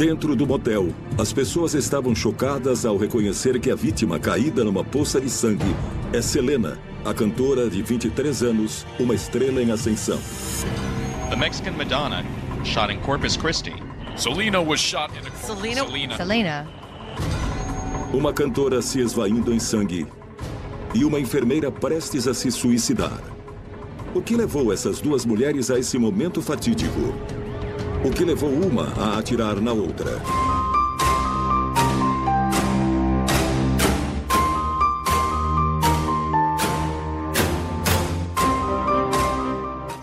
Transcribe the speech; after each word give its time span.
Dentro 0.00 0.34
do 0.34 0.46
motel, 0.46 0.94
as 1.18 1.30
pessoas 1.30 1.74
estavam 1.74 2.14
chocadas 2.14 2.86
ao 2.86 2.96
reconhecer 2.96 3.60
que 3.60 3.70
a 3.70 3.74
vítima 3.74 4.18
caída 4.18 4.64
numa 4.64 4.82
poça 4.82 5.20
de 5.20 5.28
sangue 5.28 5.76
é 6.10 6.22
Selena, 6.22 6.78
a 7.04 7.12
cantora 7.12 7.68
de 7.68 7.82
23 7.82 8.42
anos, 8.44 8.86
uma 8.98 9.14
estrela 9.14 9.62
em 9.62 9.70
ascensão. 9.70 10.18
The 11.28 11.36
Mexican 11.36 11.72
Madonna, 11.72 12.24
shot 12.64 12.90
in 12.90 12.98
Corpus 13.00 13.36
Christi. 13.36 13.74
Selena 14.16 14.58
was 14.62 14.80
shot 14.80 15.10
in 15.12 15.28
a 15.28 15.30
Selena. 15.36 15.84
Selena. 15.84 16.16
Selena. 16.16 16.68
Uma 18.10 18.32
cantora 18.32 18.80
se 18.80 19.00
esvaindo 19.00 19.52
em 19.52 19.58
sangue 19.58 20.06
e 20.94 21.04
uma 21.04 21.20
enfermeira 21.20 21.70
prestes 21.70 22.26
a 22.26 22.32
se 22.32 22.50
suicidar. 22.50 23.20
O 24.14 24.22
que 24.22 24.34
levou 24.34 24.72
essas 24.72 24.98
duas 24.98 25.26
mulheres 25.26 25.70
a 25.70 25.78
esse 25.78 25.98
momento 25.98 26.40
fatídico? 26.40 27.14
O 28.02 28.10
que 28.10 28.24
levou 28.24 28.50
uma 28.50 28.84
a 28.96 29.18
atirar 29.18 29.60
na 29.60 29.72
outra? 29.74 30.10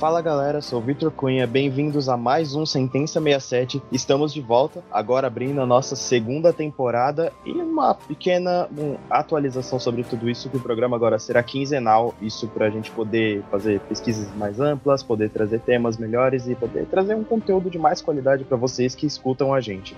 Fala 0.08 0.22
galera, 0.22 0.62
sou 0.62 0.80
o 0.80 0.82
Vitor 0.82 1.12
Cunha, 1.12 1.46
bem-vindos 1.46 2.08
a 2.08 2.16
mais 2.16 2.56
um 2.56 2.66
Sentença 2.66 3.20
67. 3.20 3.84
Estamos 3.92 4.34
de 4.34 4.40
volta, 4.40 4.82
agora 4.90 5.28
abrindo 5.28 5.60
a 5.60 5.66
nossa 5.66 5.98
segunda 5.98 6.54
temporada 6.54 7.34
e 7.46 7.52
uma 7.52 7.94
pequena 7.94 8.70
um, 8.72 8.96
atualização 9.10 9.78
sobre 9.78 10.06
tudo 10.06 10.30
isso, 10.30 10.50
que 10.50 10.56
o 10.56 10.62
programa 10.62 10.96
agora 10.96 11.20
será 11.20 11.44
quinzenal, 11.44 12.16
isso 12.22 12.48
para 12.48 12.68
a 12.68 12.70
gente 12.70 12.90
poder 12.90 13.44
fazer 13.52 13.82
pesquisas 13.82 14.34
mais 14.38 14.62
amplas, 14.62 15.04
poder 15.04 15.30
trazer 15.30 15.60
temas 15.60 15.98
melhores 15.98 16.48
e 16.48 16.56
poder 16.56 16.86
trazer 16.86 17.14
um 17.14 17.26
conteúdo 17.26 17.70
de 17.70 17.78
mais 17.78 18.02
qualidade 18.02 18.46
para 18.46 18.56
vocês 18.56 18.96
que 18.96 19.06
escutam 19.06 19.54
a 19.54 19.60
gente. 19.60 19.94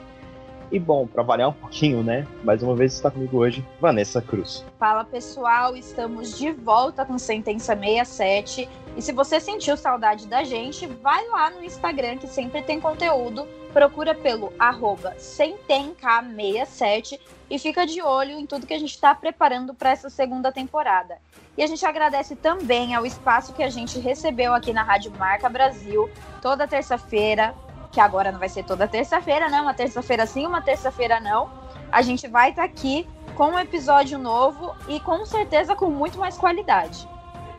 E 0.72 0.78
bom, 0.78 1.08
para 1.08 1.24
variar 1.24 1.50
um 1.50 1.54
pouquinho, 1.54 2.04
né? 2.04 2.28
Mais 2.44 2.62
uma 2.62 2.76
vez 2.76 2.94
está 2.94 3.10
comigo 3.10 3.38
hoje 3.38 3.66
Vanessa 3.82 4.22
Cruz. 4.22 4.64
Fala 4.78 5.04
pessoal, 5.04 5.76
estamos 5.76 6.38
de 6.38 6.52
volta 6.52 7.04
com 7.04 7.18
Sentença 7.18 7.76
67. 7.76 8.70
E 8.96 9.02
se 9.02 9.12
você 9.12 9.40
sentiu 9.40 9.76
saudade 9.76 10.28
da 10.28 10.44
gente, 10.44 10.86
vai 10.86 11.28
lá 11.30 11.50
no 11.50 11.64
Instagram 11.64 12.18
que 12.18 12.28
sempre 12.28 12.62
tem 12.62 12.80
conteúdo. 12.80 13.48
Procura 13.74 14.14
pelo 14.14 14.54
arroba 14.60 15.16
Sentenk67 15.18 17.20
e 17.50 17.58
fica 17.58 17.88
de 17.88 18.02
olho 18.02 18.38
em 18.38 18.46
tudo 18.46 18.68
que 18.68 18.74
a 18.74 18.80
gente 18.80 18.94
está 18.94 19.16
preparando 19.16 19.74
para 19.74 19.90
essa 19.90 20.10
segunda 20.10 20.52
temporada. 20.52 21.18
E 21.58 21.64
a 21.64 21.68
gente 21.68 21.86
agradece 21.86 22.36
também 22.36 22.94
ao 22.94 23.06
espaço 23.06 23.54
que 23.54 23.64
a 23.64 23.70
gente 23.70 24.00
recebeu 24.00 24.54
aqui 24.54 24.72
na 24.72 24.84
Rádio 24.84 25.12
Marca 25.18 25.50
Brasil, 25.50 26.10
toda 26.42 26.68
terça-feira, 26.68 27.54
que 28.00 28.02
agora 28.02 28.32
não 28.32 28.40
vai 28.40 28.48
ser 28.48 28.64
toda 28.64 28.88
terça-feira, 28.88 29.50
né? 29.50 29.60
Uma 29.60 29.74
terça-feira 29.74 30.26
sim, 30.26 30.48
uma 30.48 30.62
terça-feira 30.62 31.20
não. 31.20 31.50
A 31.92 32.02
gente 32.02 32.30
vai 32.30 32.52
estar 32.52 32.62
tá 32.62 32.66
aqui 32.66 33.06
com 33.36 33.48
um 33.48 33.60
episódio 33.60 34.18
novo 34.18 34.74
e 34.88 35.02
com 35.02 35.26
certeza 35.26 35.76
com 35.76 35.90
muito 35.90 36.18
mais 36.18 36.38
qualidade. 36.38 37.06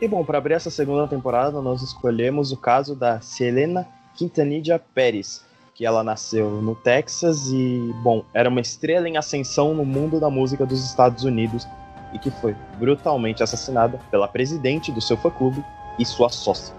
E 0.01 0.07
bom, 0.07 0.25
para 0.25 0.39
abrir 0.39 0.55
essa 0.55 0.71
segunda 0.71 1.07
temporada, 1.07 1.61
nós 1.61 1.83
escolhemos 1.83 2.51
o 2.51 2.57
caso 2.57 2.95
da 2.95 3.21
Selena 3.21 3.87
Quintanilha 4.15 4.81
Pérez, 4.95 5.45
que 5.75 5.85
ela 5.85 6.03
nasceu 6.03 6.49
no 6.49 6.73
Texas 6.73 7.45
e, 7.51 7.93
bom, 8.01 8.25
era 8.33 8.49
uma 8.49 8.61
estrela 8.61 9.07
em 9.07 9.17
ascensão 9.17 9.75
no 9.75 9.85
mundo 9.85 10.19
da 10.19 10.31
música 10.31 10.65
dos 10.65 10.83
Estados 10.83 11.23
Unidos 11.23 11.67
e 12.13 12.17
que 12.17 12.31
foi 12.31 12.55
brutalmente 12.79 13.43
assassinada 13.43 13.99
pela 14.09 14.27
presidente 14.27 14.91
do 14.91 15.01
seu 15.01 15.17
fã-clube 15.17 15.63
e 15.99 16.05
sua 16.05 16.29
sócia. 16.29 16.73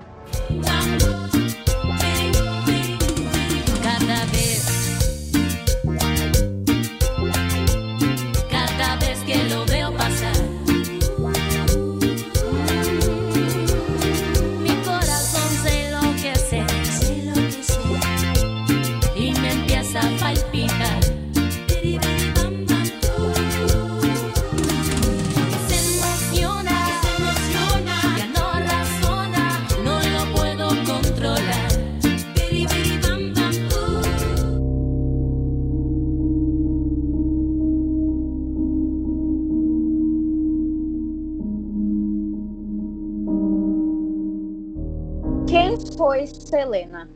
Quem 45.52 45.76
foi 45.98 46.26
Selena? 46.26 47.10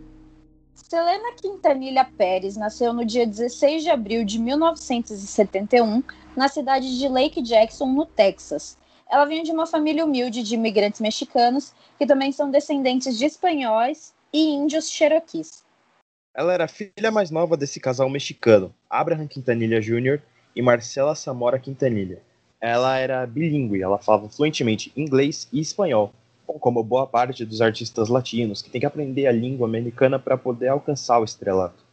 Selena 0.75 1.33
Quintanilha 1.41 2.05
Pérez 2.05 2.55
nasceu 2.55 2.93
no 2.93 3.03
dia 3.03 3.27
16 3.27 3.83
de 3.83 3.89
abril 3.89 4.27
de 4.27 4.39
1971 4.39 6.03
na 6.37 6.47
cidade 6.47 6.99
de 6.99 7.09
Lake 7.09 7.41
Jackson, 7.41 7.87
no 7.87 8.05
Texas. 8.05 8.77
Ela 9.11 9.25
vinha 9.25 9.43
de 9.43 9.51
uma 9.51 9.67
família 9.67 10.05
humilde 10.05 10.43
de 10.43 10.55
imigrantes 10.55 11.01
mexicanos 11.01 11.73
que 11.97 12.05
também 12.05 12.31
são 12.31 12.51
descendentes 12.51 13.17
de 13.17 13.25
espanhóis 13.25 14.13
e 14.31 14.51
índios 14.51 14.91
cherokees. 14.91 15.65
Ela 16.35 16.53
era 16.53 16.65
a 16.67 16.69
filha 16.69 17.11
mais 17.11 17.31
nova 17.31 17.57
desse 17.57 17.81
casal 17.81 18.11
mexicano, 18.11 18.71
Abraham 18.91 19.29
Quintanilha 19.29 19.81
Jr. 19.81 20.21
e 20.55 20.61
Marcela 20.61 21.15
Samora 21.15 21.59
Quintanilha. 21.59 22.21
Ela 22.61 22.99
era 22.99 23.27
bilíngue, 23.27 23.81
ela 23.81 23.97
falava 23.97 24.29
fluentemente 24.29 24.93
inglês 24.95 25.49
e 25.51 25.59
espanhol, 25.59 26.13
como 26.55 26.83
boa 26.83 27.07
parte 27.07 27.45
dos 27.45 27.61
artistas 27.61 28.09
latinos, 28.09 28.63
que 28.63 28.71
tem 28.71 28.81
que 28.81 28.87
aprender 28.87 29.27
a 29.27 29.33
língua 29.33 29.67
americana 29.67 30.19
para 30.19 30.37
poder 30.37 30.69
alcançar 30.69 31.21
o 31.21 31.25
estrelato. 31.25 31.85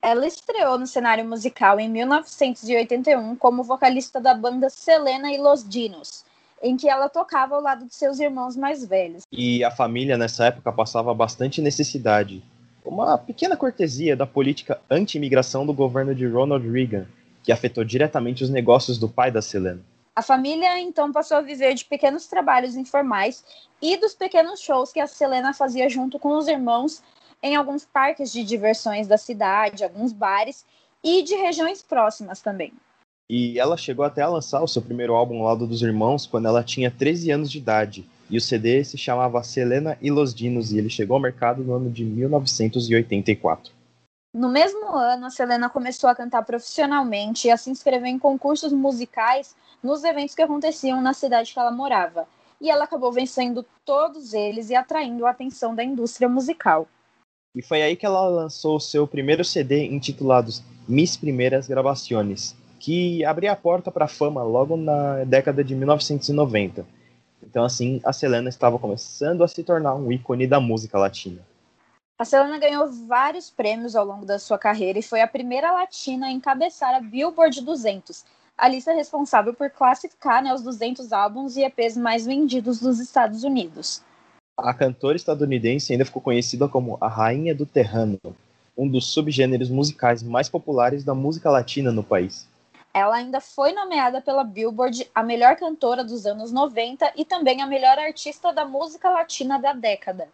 Ela 0.00 0.26
estreou 0.26 0.78
no 0.78 0.86
cenário 0.86 1.24
musical 1.24 1.78
em 1.78 1.88
1981 1.88 3.36
como 3.36 3.62
vocalista 3.62 4.20
da 4.20 4.34
banda 4.34 4.68
Selena 4.68 5.32
e 5.32 5.38
Los 5.38 5.66
Dinos, 5.68 6.24
em 6.60 6.76
que 6.76 6.88
ela 6.88 7.08
tocava 7.08 7.54
ao 7.54 7.60
lado 7.60 7.86
de 7.86 7.94
seus 7.94 8.18
irmãos 8.18 8.56
mais 8.56 8.84
velhos. 8.84 9.22
E 9.30 9.62
a 9.62 9.70
família 9.70 10.18
nessa 10.18 10.46
época 10.46 10.72
passava 10.72 11.14
bastante 11.14 11.62
necessidade. 11.62 12.42
Uma 12.84 13.16
pequena 13.16 13.56
cortesia 13.56 14.16
da 14.16 14.26
política 14.26 14.80
anti-imigração 14.90 15.64
do 15.64 15.72
governo 15.72 16.12
de 16.14 16.26
Ronald 16.26 16.68
Reagan, 16.68 17.06
que 17.44 17.52
afetou 17.52 17.84
diretamente 17.84 18.42
os 18.42 18.50
negócios 18.50 18.98
do 18.98 19.08
pai 19.08 19.30
da 19.30 19.40
Selena. 19.40 19.80
A 20.14 20.20
família 20.20 20.78
então 20.78 21.10
passou 21.10 21.38
a 21.38 21.40
viver 21.40 21.74
de 21.74 21.86
pequenos 21.86 22.26
trabalhos 22.26 22.76
informais 22.76 23.42
e 23.80 23.96
dos 23.96 24.14
pequenos 24.14 24.60
shows 24.60 24.92
que 24.92 25.00
a 25.00 25.06
Selena 25.06 25.54
fazia 25.54 25.88
junto 25.88 26.18
com 26.18 26.36
os 26.36 26.48
irmãos 26.48 27.02
em 27.42 27.56
alguns 27.56 27.86
parques 27.86 28.30
de 28.30 28.44
diversões 28.44 29.08
da 29.08 29.16
cidade, 29.16 29.82
alguns 29.82 30.12
bares 30.12 30.66
e 31.02 31.22
de 31.22 31.34
regiões 31.34 31.80
próximas 31.80 32.42
também. 32.42 32.72
E 33.28 33.58
ela 33.58 33.76
chegou 33.78 34.04
até 34.04 34.20
a 34.20 34.28
lançar 34.28 34.62
o 34.62 34.68
seu 34.68 34.82
primeiro 34.82 35.14
álbum 35.14 35.38
ao 35.38 35.46
lado 35.46 35.66
dos 35.66 35.80
irmãos 35.80 36.26
quando 36.26 36.46
ela 36.46 36.62
tinha 36.62 36.90
13 36.90 37.30
anos 37.30 37.50
de 37.50 37.56
idade. 37.56 38.06
E 38.28 38.36
o 38.36 38.40
CD 38.40 38.84
se 38.84 38.98
chamava 38.98 39.42
Selena 39.42 39.96
e 40.00 40.10
Los 40.10 40.34
Dinos 40.34 40.72
e 40.72 40.78
ele 40.78 40.90
chegou 40.90 41.14
ao 41.14 41.22
mercado 41.22 41.64
no 41.64 41.72
ano 41.72 41.90
de 41.90 42.04
1984. 42.04 43.72
No 44.34 44.48
mesmo 44.48 44.96
ano, 44.96 45.26
a 45.26 45.30
Selena 45.30 45.68
começou 45.68 46.08
a 46.08 46.14
cantar 46.14 46.42
profissionalmente 46.42 47.48
e 47.48 47.50
a 47.50 47.56
se 47.58 47.68
inscrever 47.68 48.08
em 48.08 48.18
concursos 48.18 48.72
musicais 48.72 49.54
nos 49.82 50.04
eventos 50.04 50.34
que 50.34 50.40
aconteciam 50.40 51.02
na 51.02 51.12
cidade 51.12 51.52
que 51.52 51.58
ela 51.58 51.70
morava. 51.70 52.26
E 52.58 52.70
ela 52.70 52.84
acabou 52.84 53.12
vencendo 53.12 53.62
todos 53.84 54.32
eles 54.32 54.70
e 54.70 54.74
atraindo 54.74 55.26
a 55.26 55.30
atenção 55.30 55.74
da 55.74 55.84
indústria 55.84 56.30
musical. 56.30 56.88
E 57.54 57.60
foi 57.60 57.82
aí 57.82 57.94
que 57.94 58.06
ela 58.06 58.26
lançou 58.26 58.80
seu 58.80 59.06
primeiro 59.06 59.44
CD 59.44 59.84
intitulado 59.84 60.50
Mis 60.88 61.14
Primeiras 61.14 61.68
Gravações, 61.68 62.56
que 62.80 63.22
abria 63.26 63.52
a 63.52 63.56
porta 63.56 63.90
para 63.90 64.06
a 64.06 64.08
fama 64.08 64.42
logo 64.42 64.78
na 64.78 65.24
década 65.24 65.62
de 65.62 65.74
1990. 65.74 66.86
Então, 67.42 67.64
assim, 67.64 68.00
a 68.02 68.14
Selena 68.14 68.48
estava 68.48 68.78
começando 68.78 69.44
a 69.44 69.48
se 69.48 69.62
tornar 69.62 69.94
um 69.94 70.10
ícone 70.10 70.46
da 70.46 70.58
música 70.58 70.98
latina. 70.98 71.42
A 72.18 72.24
Selena 72.24 72.58
ganhou 72.58 72.88
vários 72.88 73.50
prêmios 73.50 73.96
ao 73.96 74.04
longo 74.04 74.24
da 74.24 74.38
sua 74.38 74.58
carreira 74.58 74.98
e 74.98 75.02
foi 75.02 75.20
a 75.20 75.26
primeira 75.26 75.72
latina 75.72 76.26
a 76.26 76.30
encabeçar 76.30 76.94
a 76.94 77.00
Billboard 77.00 77.60
200, 77.60 78.24
a 78.56 78.68
lista 78.68 78.92
responsável 78.92 79.52
por 79.54 79.70
classificar 79.70 80.42
né, 80.42 80.54
os 80.54 80.62
200 80.62 81.12
álbuns 81.12 81.56
e 81.56 81.64
EPs 81.64 81.96
mais 81.96 82.24
vendidos 82.24 82.78
dos 82.78 83.00
Estados 83.00 83.42
Unidos. 83.42 84.02
A 84.56 84.72
cantora 84.72 85.16
estadunidense 85.16 85.92
ainda 85.92 86.04
ficou 86.04 86.22
conhecida 86.22 86.68
como 86.68 86.96
a 87.00 87.08
Rainha 87.08 87.54
do 87.54 87.66
Terrano, 87.66 88.20
um 88.76 88.86
dos 88.88 89.12
subgêneros 89.12 89.70
musicais 89.70 90.22
mais 90.22 90.48
populares 90.48 91.02
da 91.02 91.14
música 91.14 91.50
latina 91.50 91.90
no 91.90 92.04
país. 92.04 92.48
Ela 92.94 93.16
ainda 93.16 93.40
foi 93.40 93.72
nomeada 93.72 94.20
pela 94.20 94.44
Billboard 94.44 95.10
a 95.14 95.22
melhor 95.22 95.56
cantora 95.56 96.04
dos 96.04 96.26
anos 96.26 96.52
90 96.52 97.14
e 97.16 97.24
também 97.24 97.62
a 97.62 97.66
melhor 97.66 97.98
artista 97.98 98.52
da 98.52 98.66
música 98.66 99.08
latina 99.08 99.58
da 99.58 99.72
década. 99.72 100.28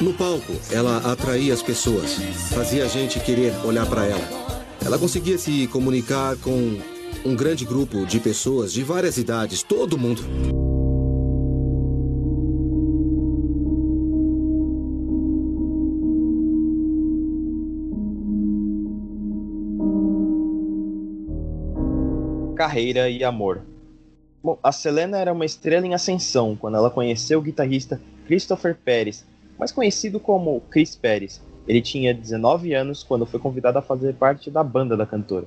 No 0.00 0.14
palco, 0.14 0.54
ela 0.72 0.96
atraía 1.12 1.52
as 1.52 1.62
pessoas, 1.62 2.14
fazia 2.54 2.86
a 2.86 2.88
gente 2.88 3.20
querer 3.20 3.52
olhar 3.66 3.84
para 3.86 4.06
ela. 4.06 4.26
Ela 4.82 4.98
conseguia 4.98 5.36
se 5.36 5.66
comunicar 5.66 6.38
com 6.38 6.78
um 7.22 7.36
grande 7.36 7.66
grupo 7.66 8.06
de 8.06 8.18
pessoas 8.18 8.72
de 8.72 8.82
várias 8.82 9.18
idades, 9.18 9.62
todo 9.62 9.98
mundo. 9.98 10.22
Carreira 22.56 23.10
e 23.10 23.22
amor. 23.22 23.60
Bom, 24.42 24.58
a 24.62 24.72
Selena 24.72 25.18
era 25.18 25.30
uma 25.30 25.44
estrela 25.44 25.86
em 25.86 25.92
ascensão 25.92 26.56
quando 26.56 26.78
ela 26.78 26.88
conheceu 26.88 27.38
o 27.38 27.42
guitarrista 27.42 28.00
Christopher 28.26 28.74
Pérez, 28.82 29.26
mais 29.60 29.70
conhecido 29.70 30.18
como 30.18 30.62
Chris 30.70 30.96
Pérez. 30.96 31.42
Ele 31.68 31.82
tinha 31.82 32.14
19 32.14 32.72
anos 32.72 33.02
quando 33.04 33.26
foi 33.26 33.38
convidado 33.38 33.78
a 33.78 33.82
fazer 33.82 34.14
parte 34.14 34.50
da 34.50 34.64
banda 34.64 34.96
da 34.96 35.04
cantora. 35.04 35.46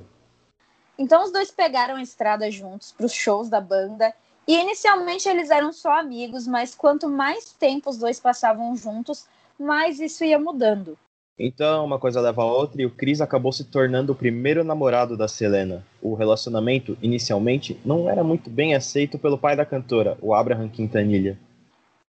Então 0.96 1.24
os 1.24 1.32
dois 1.32 1.50
pegaram 1.50 1.96
a 1.96 2.02
estrada 2.02 2.48
juntos 2.48 2.92
para 2.92 3.06
os 3.06 3.12
shows 3.12 3.48
da 3.48 3.60
banda. 3.60 4.14
E 4.46 4.56
inicialmente 4.56 5.28
eles 5.28 5.50
eram 5.50 5.72
só 5.72 5.98
amigos, 5.98 6.46
mas 6.46 6.76
quanto 6.76 7.08
mais 7.08 7.52
tempo 7.52 7.90
os 7.90 7.98
dois 7.98 8.20
passavam 8.20 8.76
juntos, 8.76 9.26
mais 9.58 9.98
isso 9.98 10.24
ia 10.24 10.38
mudando. 10.38 10.96
Então, 11.36 11.84
uma 11.84 11.98
coisa 11.98 12.20
leva 12.20 12.42
a 12.42 12.46
outra 12.46 12.80
e 12.80 12.86
o 12.86 12.90
Chris 12.90 13.20
acabou 13.20 13.50
se 13.50 13.64
tornando 13.64 14.12
o 14.12 14.14
primeiro 14.14 14.62
namorado 14.62 15.16
da 15.16 15.26
Selena. 15.26 15.84
O 16.00 16.14
relacionamento, 16.14 16.96
inicialmente, 17.02 17.76
não 17.84 18.08
era 18.08 18.22
muito 18.22 18.48
bem 18.48 18.76
aceito 18.76 19.18
pelo 19.18 19.36
pai 19.36 19.56
da 19.56 19.66
cantora, 19.66 20.16
o 20.22 20.32
Abraham 20.32 20.68
Quintanilha. 20.68 21.36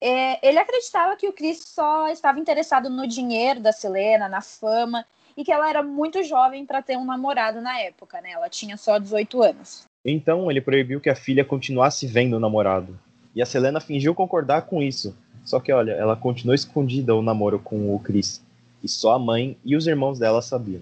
É, 0.01 0.47
ele 0.47 0.57
acreditava 0.59 1.15
que 1.15 1.27
o 1.27 1.33
Chris 1.33 1.63
só 1.65 2.07
estava 2.09 2.39
interessado 2.39 2.89
no 2.89 3.05
dinheiro 3.05 3.59
da 3.59 3.71
Selena, 3.71 4.29
na 4.29 4.41
fama, 4.41 5.05
e 5.35 5.43
que 5.43 5.51
ela 5.51 5.69
era 5.69 5.83
muito 5.83 6.23
jovem 6.23 6.65
para 6.65 6.81
ter 6.81 6.97
um 6.97 7.05
namorado 7.05 7.61
na 7.61 7.79
época, 7.79 8.21
né? 8.21 8.31
Ela 8.31 8.49
tinha 8.49 8.77
só 8.77 8.97
18 8.97 9.41
anos. 9.41 9.85
Então, 10.03 10.49
ele 10.49 10.61
proibiu 10.61 11.01
que 11.01 11.09
a 11.09 11.15
filha 11.15 11.43
continuasse 11.43 12.07
vendo 12.07 12.37
o 12.37 12.39
namorado. 12.39 12.97
E 13.35 13.41
a 13.41 13.45
Selena 13.45 13.79
fingiu 13.79 14.15
concordar 14.15 14.63
com 14.63 14.81
isso. 14.81 15.15
Só 15.43 15.59
que, 15.59 15.71
olha, 15.71 15.91
ela 15.91 16.15
continuou 16.15 16.55
escondida 16.55 17.15
o 17.15 17.21
namoro 17.21 17.59
com 17.59 17.93
o 17.93 17.99
Chris. 17.99 18.41
E 18.83 18.87
só 18.87 19.13
a 19.13 19.19
mãe 19.19 19.57
e 19.63 19.75
os 19.75 19.87
irmãos 19.87 20.17
dela 20.17 20.41
sabiam. 20.41 20.81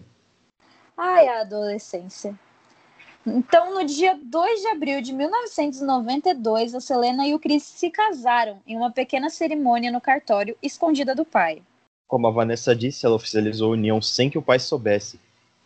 Ai, 0.95 1.27
a 1.27 1.41
adolescência. 1.41 2.37
Então, 3.29 3.73
no 3.73 3.83
dia 3.83 4.17
2 4.23 4.61
de 4.61 4.67
abril 4.67 5.01
de 5.01 5.11
1992, 5.11 6.73
a 6.73 6.79
Selena 6.79 7.27
e 7.27 7.35
o 7.35 7.39
Chris 7.39 7.61
se 7.63 7.89
casaram 7.89 8.61
em 8.65 8.77
uma 8.77 8.89
pequena 8.89 9.29
cerimônia 9.29 9.91
no 9.91 9.99
cartório, 9.99 10.55
escondida 10.63 11.13
do 11.13 11.25
pai. 11.25 11.61
Como 12.07 12.25
a 12.25 12.31
Vanessa 12.31 12.73
disse, 12.73 13.05
ela 13.05 13.15
oficializou 13.15 13.71
a 13.71 13.73
união 13.73 14.01
sem 14.01 14.29
que 14.29 14.37
o 14.37 14.41
pai 14.41 14.59
soubesse. 14.59 15.19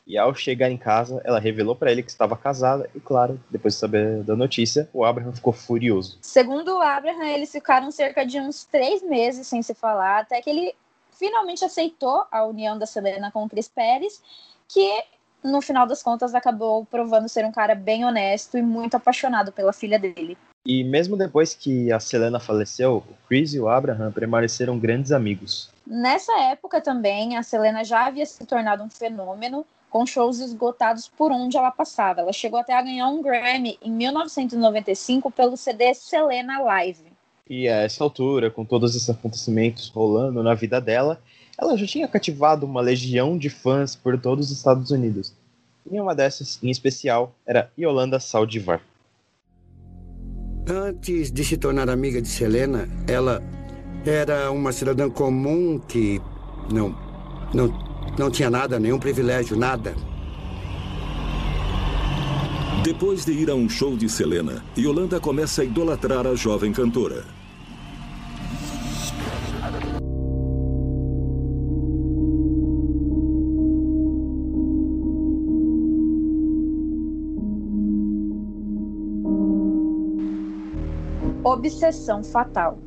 E 0.08 0.18
ao 0.18 0.34
chegar 0.34 0.72
em 0.72 0.78
casa, 0.78 1.22
ela 1.24 1.40
revelou 1.40 1.76
para 1.76 1.92
ele 1.92 2.02
que 2.02 2.10
estava 2.10 2.36
casada 2.36 2.90
e, 2.96 3.00
claro, 3.00 3.40
depois 3.48 3.76
de 3.76 3.80
saber 3.80 4.24
da 4.24 4.36
notícia, 4.36 4.90
o 4.92 5.06
Abraham 5.06 5.32
ficou 5.32 5.54
furioso. 5.54 6.18
Segundo 6.20 6.76
o 6.76 6.82
Abraham, 6.82 7.28
eles 7.28 7.52
ficaram 7.52 7.92
cerca 7.92 8.26
de 8.26 8.40
uns 8.40 8.64
três 8.64 9.04
meses 9.04 9.46
sem 9.46 9.62
se 9.62 9.76
falar, 9.76 10.22
até 10.22 10.42
que 10.42 10.50
ele 10.50 10.74
finalmente 11.12 11.64
aceitou 11.64 12.26
a 12.32 12.44
união 12.44 12.80
da 12.80 12.88
Selena 12.88 13.32
com 13.32 13.44
o 13.44 13.50
Chris 13.50 13.68
Pérez, 13.68 14.20
que 14.68 15.04
no 15.44 15.62
final 15.62 15.88
das 15.88 16.04
contas 16.04 16.36
acabou 16.36 16.86
provando 16.86 17.28
ser 17.28 17.46
um 17.46 17.52
cara 17.52 17.76
bem 17.76 18.06
honesto 18.06 18.58
e 18.58 18.62
muito 18.62 18.96
apaixonado 18.96 19.52
pela 19.52 19.74
filha 19.74 19.98
dele. 19.98 20.38
E 20.66 20.84
mesmo 20.84 21.18
depois 21.18 21.56
que 21.56 21.92
a 21.92 22.00
Selena 22.00 22.40
faleceu, 22.40 22.98
o 22.98 23.28
Chris 23.28 23.54
e 23.54 23.60
o 23.60 23.68
Abraham 23.68 24.12
permaneceram 24.12 24.78
grandes 24.78 25.12
amigos. 25.12 25.72
Nessa 25.86 26.40
época 26.40 26.80
também, 26.80 27.36
a 27.36 27.44
Selena 27.44 27.84
já 27.84 28.06
havia 28.06 28.26
se 28.26 28.46
tornado 28.46 28.84
um 28.84 28.90
fenômeno, 28.90 29.66
com 29.90 30.06
shows 30.06 30.40
esgotados 30.40 31.08
por 31.08 31.32
onde 31.32 31.58
ela 31.58 31.72
passava. 31.72 32.22
Ela 32.22 32.32
chegou 32.32 32.60
até 32.60 32.74
a 32.74 32.82
ganhar 32.82 33.08
um 33.10 33.22
Grammy 33.22 33.78
em 33.82 33.92
1995 33.92 35.32
pelo 35.32 35.58
CD 35.58 35.94
Selena 35.94 36.60
Live. 36.60 37.12
E 37.50 37.68
a 37.68 37.82
essa 37.82 38.04
altura, 38.04 38.50
com 38.50 38.64
todos 38.64 38.96
esses 38.96 39.10
acontecimentos 39.10 39.90
rolando 39.90 40.42
na 40.42 40.54
vida 40.54 40.80
dela, 40.80 41.22
ela 41.60 41.78
já 41.78 41.86
tinha 41.86 42.08
cativado 42.08 42.66
uma 42.66 42.82
legião 42.82 43.38
de 43.38 43.50
fãs 43.50 43.96
por 43.96 44.20
todos 44.20 44.52
os 44.52 44.58
Estados 44.58 44.92
Unidos. 44.92 45.34
E 45.90 46.00
uma 46.00 46.14
dessas, 46.14 46.60
em 46.62 46.70
especial, 46.70 47.34
era 47.46 47.72
Yolanda 47.78 48.20
Saldivar. 48.20 48.82
Antes 50.70 51.32
de 51.32 51.44
se 51.44 51.58
tornar 51.58 51.90
amiga 51.90 52.22
de 52.22 52.28
Selena, 52.28 52.88
ela 53.08 53.42
era 54.06 54.52
uma 54.52 54.72
cidadã 54.72 55.10
comum 55.10 55.80
que 55.80 56.22
não, 56.72 56.96
não, 57.54 57.68
não 58.18 58.30
tinha 58.30 58.50
nada, 58.50 58.80
nenhum 58.80 59.00
privilégio, 59.00 59.58
nada. 59.58 59.96
Depois 62.84 63.26
de 63.26 63.32
ir 63.32 63.50
a 63.50 63.56
um 63.56 63.70
show 63.70 63.96
de 63.96 64.10
Selena, 64.10 64.64
Yolanda 64.78 65.20
começa 65.20 65.62
a 65.62 65.66
idolatrar 65.66 66.26
a 66.26 66.36
jovem 66.36 66.72
cantora. 66.72 67.26
Obsessão 81.44 82.24
fatal. 82.24 82.78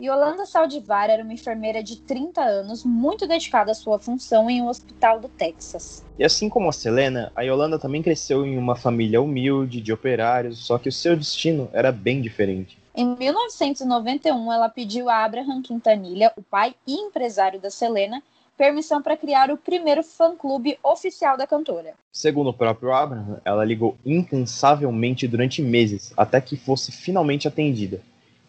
Yolanda 0.00 0.46
Saldivar 0.46 1.10
era 1.10 1.22
uma 1.22 1.34
enfermeira 1.34 1.82
de 1.82 2.00
30 2.00 2.40
anos, 2.40 2.84
muito 2.84 3.26
dedicada 3.26 3.70
à 3.70 3.74
sua 3.74 3.98
função 3.98 4.48
em 4.48 4.62
um 4.62 4.66
hospital 4.66 5.20
do 5.20 5.28
Texas. 5.28 6.02
E 6.18 6.24
assim 6.24 6.48
como 6.48 6.68
a 6.68 6.72
Selena, 6.72 7.30
a 7.36 7.42
Yolanda 7.42 7.78
também 7.78 8.02
cresceu 8.02 8.46
em 8.46 8.56
uma 8.56 8.74
família 8.74 9.20
humilde, 9.20 9.80
de 9.80 9.92
operários, 9.92 10.66
só 10.66 10.78
que 10.78 10.88
o 10.88 10.92
seu 10.92 11.14
destino 11.14 11.68
era 11.72 11.92
bem 11.92 12.20
diferente. 12.20 12.78
Em 12.94 13.14
1991, 13.16 14.52
ela 14.52 14.68
pediu 14.68 15.08
a 15.08 15.22
Abraham 15.22 15.62
Quintanilha, 15.62 16.32
o 16.36 16.42
pai 16.42 16.74
e 16.86 16.94
empresário 16.94 17.60
da 17.60 17.70
Selena, 17.70 18.22
permissão 18.62 19.02
para 19.02 19.16
criar 19.16 19.50
o 19.50 19.56
primeiro 19.56 20.04
fã-clube 20.04 20.78
oficial 20.84 21.36
da 21.36 21.48
cantora. 21.48 21.94
Segundo 22.12 22.50
o 22.50 22.54
próprio 22.54 22.92
Abraham, 22.92 23.40
ela 23.44 23.64
ligou 23.64 23.98
incansavelmente 24.06 25.26
durante 25.26 25.60
meses, 25.60 26.12
até 26.16 26.40
que 26.40 26.56
fosse 26.56 26.92
finalmente 26.92 27.48
atendida. 27.48 28.00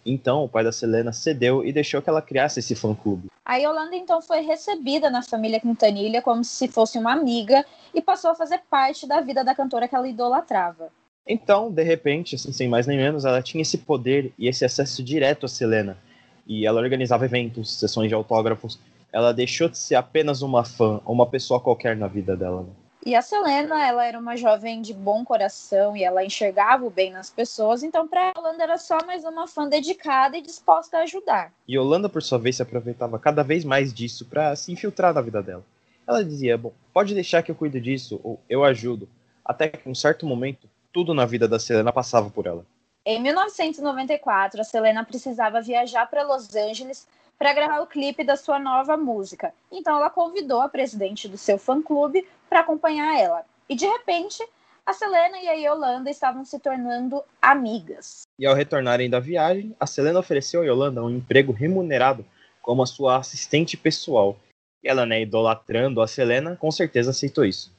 Então, 0.06 0.44
o 0.44 0.48
pai 0.48 0.64
da 0.64 0.72
Selena 0.72 1.12
cedeu 1.12 1.66
e 1.66 1.74
deixou 1.74 2.00
que 2.00 2.12
ela 2.12 2.22
criasse 2.22 2.60
esse 2.60 2.76
fã-clube. 2.76 3.30
A 3.44 3.56
Yolanda 3.56 3.96
então 3.96 4.22
foi 4.22 4.42
recebida 4.42 5.10
na 5.10 5.24
família 5.24 5.60
Quintanilha 5.60 6.22
como 6.22 6.44
se 6.44 6.68
fosse 6.68 7.00
uma 7.00 7.12
amiga 7.12 7.66
e 7.92 8.00
passou 8.00 8.30
a 8.30 8.36
fazer 8.36 8.62
parte 8.70 9.08
da 9.08 9.20
vida 9.20 9.44
da 9.44 9.56
cantora 9.56 9.88
que 9.88 9.96
ela 9.96 10.08
idolatrava. 10.08 10.90
Então, 11.26 11.72
de 11.72 11.82
repente, 11.82 12.36
assim, 12.36 12.52
sem 12.52 12.70
mais 12.70 12.86
nem 12.86 12.98
menos, 12.98 13.26
ela 13.26 13.42
tinha 13.42 13.64
esse 13.64 13.80
poder 13.80 14.32
e 14.38 14.48
esse 14.48 14.64
acesso 14.64 15.02
direto 15.02 15.48
a 15.48 15.50
Selena. 15.50 15.98
E 16.46 16.68
ela 16.68 16.80
organizava 16.80 17.26
eventos, 17.26 17.80
sessões 17.80 18.10
de 18.10 18.14
autógrafos. 18.14 18.78
Ela 19.14 19.32
deixou 19.32 19.70
de 19.70 19.78
ser 19.78 19.96
apenas 19.96 20.42
uma 20.42 20.66
fã, 20.66 21.00
ou 21.06 21.14
uma 21.14 21.28
pessoa 21.28 21.60
qualquer 21.60 21.96
na 21.96 22.08
vida 22.08 22.36
dela. 22.36 22.64
né? 22.64 22.70
E 23.06 23.16
a 23.16 23.22
Selena, 23.22 23.86
ela 23.86 24.06
era 24.06 24.18
uma 24.18 24.36
jovem 24.38 24.82
de 24.82 24.94
bom 24.94 25.26
coração 25.26 25.96
e 25.96 26.04
ela 26.04 26.24
enxergava 26.24 26.86
o 26.86 26.90
bem 26.90 27.12
nas 27.12 27.30
pessoas, 27.30 27.84
então 27.84 28.08
para 28.08 28.30
a 28.30 28.34
Yolanda 28.38 28.64
era 28.64 28.78
só 28.78 28.98
mais 29.06 29.26
uma 29.26 29.46
fã 29.46 29.68
dedicada 29.68 30.38
e 30.38 30.42
disposta 30.42 30.98
a 30.98 31.02
ajudar. 31.02 31.52
E 31.68 31.76
Yolanda, 31.76 32.08
por 32.08 32.24
sua 32.24 32.40
vez, 32.40 32.56
se 32.56 32.62
aproveitava 32.62 33.20
cada 33.20 33.44
vez 33.44 33.66
mais 33.66 33.94
disso 33.94 34.26
para 34.26 34.56
se 34.56 34.72
infiltrar 34.72 35.14
na 35.14 35.22
vida 35.22 35.44
dela. 35.44 35.64
Ela 36.08 36.24
dizia: 36.24 36.58
Bom, 36.58 36.72
pode 36.94 37.14
deixar 37.14 37.44
que 37.44 37.52
eu 37.52 37.56
cuido 37.56 37.80
disso, 37.80 38.22
ou 38.24 38.40
eu 38.50 38.64
ajudo. 38.64 39.08
Até 39.44 39.68
que, 39.68 39.88
em 39.88 39.92
um 39.92 39.96
certo 39.96 40.26
momento, 40.26 40.70
tudo 40.94 41.14
na 41.14 41.26
vida 41.26 41.46
da 41.46 41.60
Selena 41.60 41.92
passava 41.92 42.30
por 42.30 42.48
ela. 42.48 42.66
Em 43.06 43.22
1994, 43.22 44.62
a 44.62 44.64
Selena 44.64 45.04
precisava 45.04 45.62
viajar 45.62 46.10
para 46.10 46.24
Los 46.24 46.56
Angeles 46.56 47.06
para 47.38 47.54
gravar 47.54 47.82
o 47.82 47.88
clipe 47.88 48.24
da 48.24 48.36
sua 48.36 48.60
nova 48.60 48.96
música. 48.96 49.54
Então 49.72 49.96
ela 49.98 50.10
convidou 50.10 50.62
a 50.62 50.70
presidente 50.70 51.28
do 51.28 51.38
seu 51.38 51.58
fã-clube 51.58 52.28
para 52.50 52.62
acompanhar 52.62 53.20
ela. 53.20 53.46
E 53.68 53.76
de 53.76 53.86
repente, 53.86 54.44
a 54.86 54.94
Selena 54.94 55.40
e 55.40 55.48
a 55.48 55.54
Yolanda 55.54 56.10
estavam 56.10 56.44
se 56.44 56.60
tornando 56.60 57.24
amigas. 57.42 58.24
E 58.38 58.46
ao 58.46 58.56
retornarem 58.56 59.10
da 59.10 59.20
viagem, 59.20 59.76
a 59.80 59.88
Selena 59.88 60.20
ofereceu 60.20 60.62
a 60.62 60.66
Yolanda 60.66 61.04
um 61.04 61.10
emprego 61.10 61.52
remunerado 61.52 62.26
como 62.62 62.82
a 62.84 62.86
sua 62.86 63.18
assistente 63.18 63.78
pessoal. 63.78 64.38
E 64.84 64.90
ela, 64.90 65.06
né, 65.06 65.22
idolatrando 65.22 66.02
a 66.02 66.08
Selena, 66.08 66.56
com 66.56 66.72
certeza 66.72 67.12
aceitou 67.12 67.46
isso. 67.46 67.74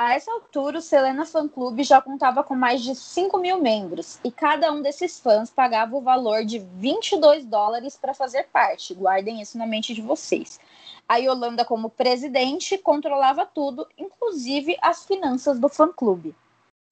A 0.00 0.14
essa 0.14 0.30
altura, 0.30 0.78
o 0.78 0.80
Selena 0.80 1.26
Fan 1.26 1.48
Club 1.48 1.82
já 1.82 2.00
contava 2.00 2.44
com 2.44 2.54
mais 2.54 2.84
de 2.84 2.94
5 2.94 3.36
mil 3.38 3.60
membros 3.60 4.20
e 4.22 4.30
cada 4.30 4.72
um 4.72 4.80
desses 4.80 5.18
fãs 5.18 5.50
pagava 5.50 5.96
o 5.96 6.00
valor 6.00 6.44
de 6.44 6.60
22 6.60 7.44
dólares 7.44 7.98
para 8.00 8.14
fazer 8.14 8.46
parte. 8.52 8.94
Guardem 8.94 9.40
isso 9.40 9.58
na 9.58 9.66
mente 9.66 9.92
de 9.92 10.00
vocês. 10.00 10.60
A 11.08 11.16
Yolanda, 11.16 11.64
como 11.64 11.90
presidente, 11.90 12.78
controlava 12.78 13.44
tudo, 13.44 13.88
inclusive 13.98 14.76
as 14.80 15.04
finanças 15.04 15.58
do 15.58 15.68
fã-clube. 15.68 16.32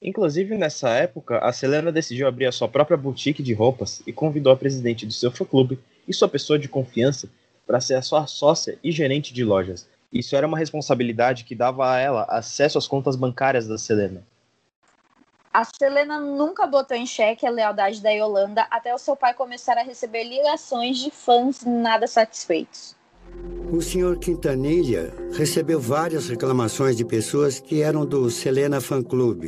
Inclusive, 0.02 0.58
nessa 0.58 0.88
época, 0.88 1.38
a 1.38 1.52
Selena 1.52 1.92
decidiu 1.92 2.26
abrir 2.26 2.46
a 2.46 2.52
sua 2.52 2.68
própria 2.68 2.96
boutique 2.96 3.40
de 3.40 3.54
roupas 3.54 4.02
e 4.04 4.12
convidou 4.12 4.52
a 4.52 4.56
presidente 4.56 5.06
do 5.06 5.12
seu 5.12 5.30
fã-clube 5.30 5.78
e 6.08 6.12
sua 6.12 6.28
pessoa 6.28 6.58
de 6.58 6.68
confiança 6.68 7.30
para 7.64 7.80
ser 7.80 7.94
a 7.94 8.02
sua 8.02 8.26
sócia 8.26 8.76
e 8.82 8.90
gerente 8.90 9.32
de 9.32 9.44
lojas. 9.44 9.88
Isso 10.12 10.36
era 10.36 10.46
uma 10.46 10.58
responsabilidade 10.58 11.44
que 11.44 11.54
dava 11.54 11.90
a 11.90 11.98
ela 11.98 12.24
acesso 12.28 12.78
às 12.78 12.86
contas 12.86 13.16
bancárias 13.16 13.66
da 13.66 13.76
Selena. 13.76 14.22
A 15.52 15.64
Selena 15.64 16.20
nunca 16.20 16.66
botou 16.66 16.94
em 16.94 17.06
xeque 17.06 17.46
a 17.46 17.50
lealdade 17.50 18.02
da 18.02 18.10
Yolanda 18.10 18.66
até 18.70 18.94
o 18.94 18.98
seu 18.98 19.16
pai 19.16 19.32
começar 19.32 19.78
a 19.78 19.82
receber 19.82 20.24
ligações 20.24 20.98
de 20.98 21.10
fãs 21.10 21.64
nada 21.64 22.06
satisfeitos. 22.06 22.94
O 23.72 23.80
Sr. 23.80 24.18
Quintanilha 24.18 25.12
recebeu 25.32 25.80
várias 25.80 26.28
reclamações 26.28 26.96
de 26.96 27.04
pessoas 27.04 27.58
que 27.58 27.82
eram 27.82 28.04
do 28.04 28.30
Selena 28.30 28.80
Fan 28.80 29.02
Club. 29.02 29.44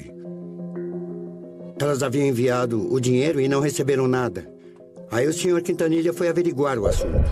Elas 1.80 2.02
haviam 2.02 2.26
enviado 2.26 2.92
o 2.92 2.98
dinheiro 2.98 3.40
e 3.40 3.46
não 3.46 3.60
receberam 3.60 4.08
nada. 4.08 4.50
Aí 5.10 5.26
o 5.26 5.32
Sr. 5.32 5.62
Quintanilha 5.62 6.12
foi 6.12 6.28
averiguar 6.28 6.78
o 6.78 6.86
assunto. 6.86 7.30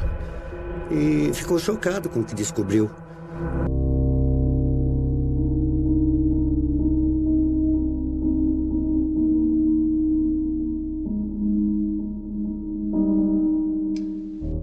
E 0.91 1.33
ficou 1.35 1.59
chocado 1.59 2.09
com 2.09 2.21
o 2.21 2.25
que 2.25 2.35
descobriu. 2.35 2.91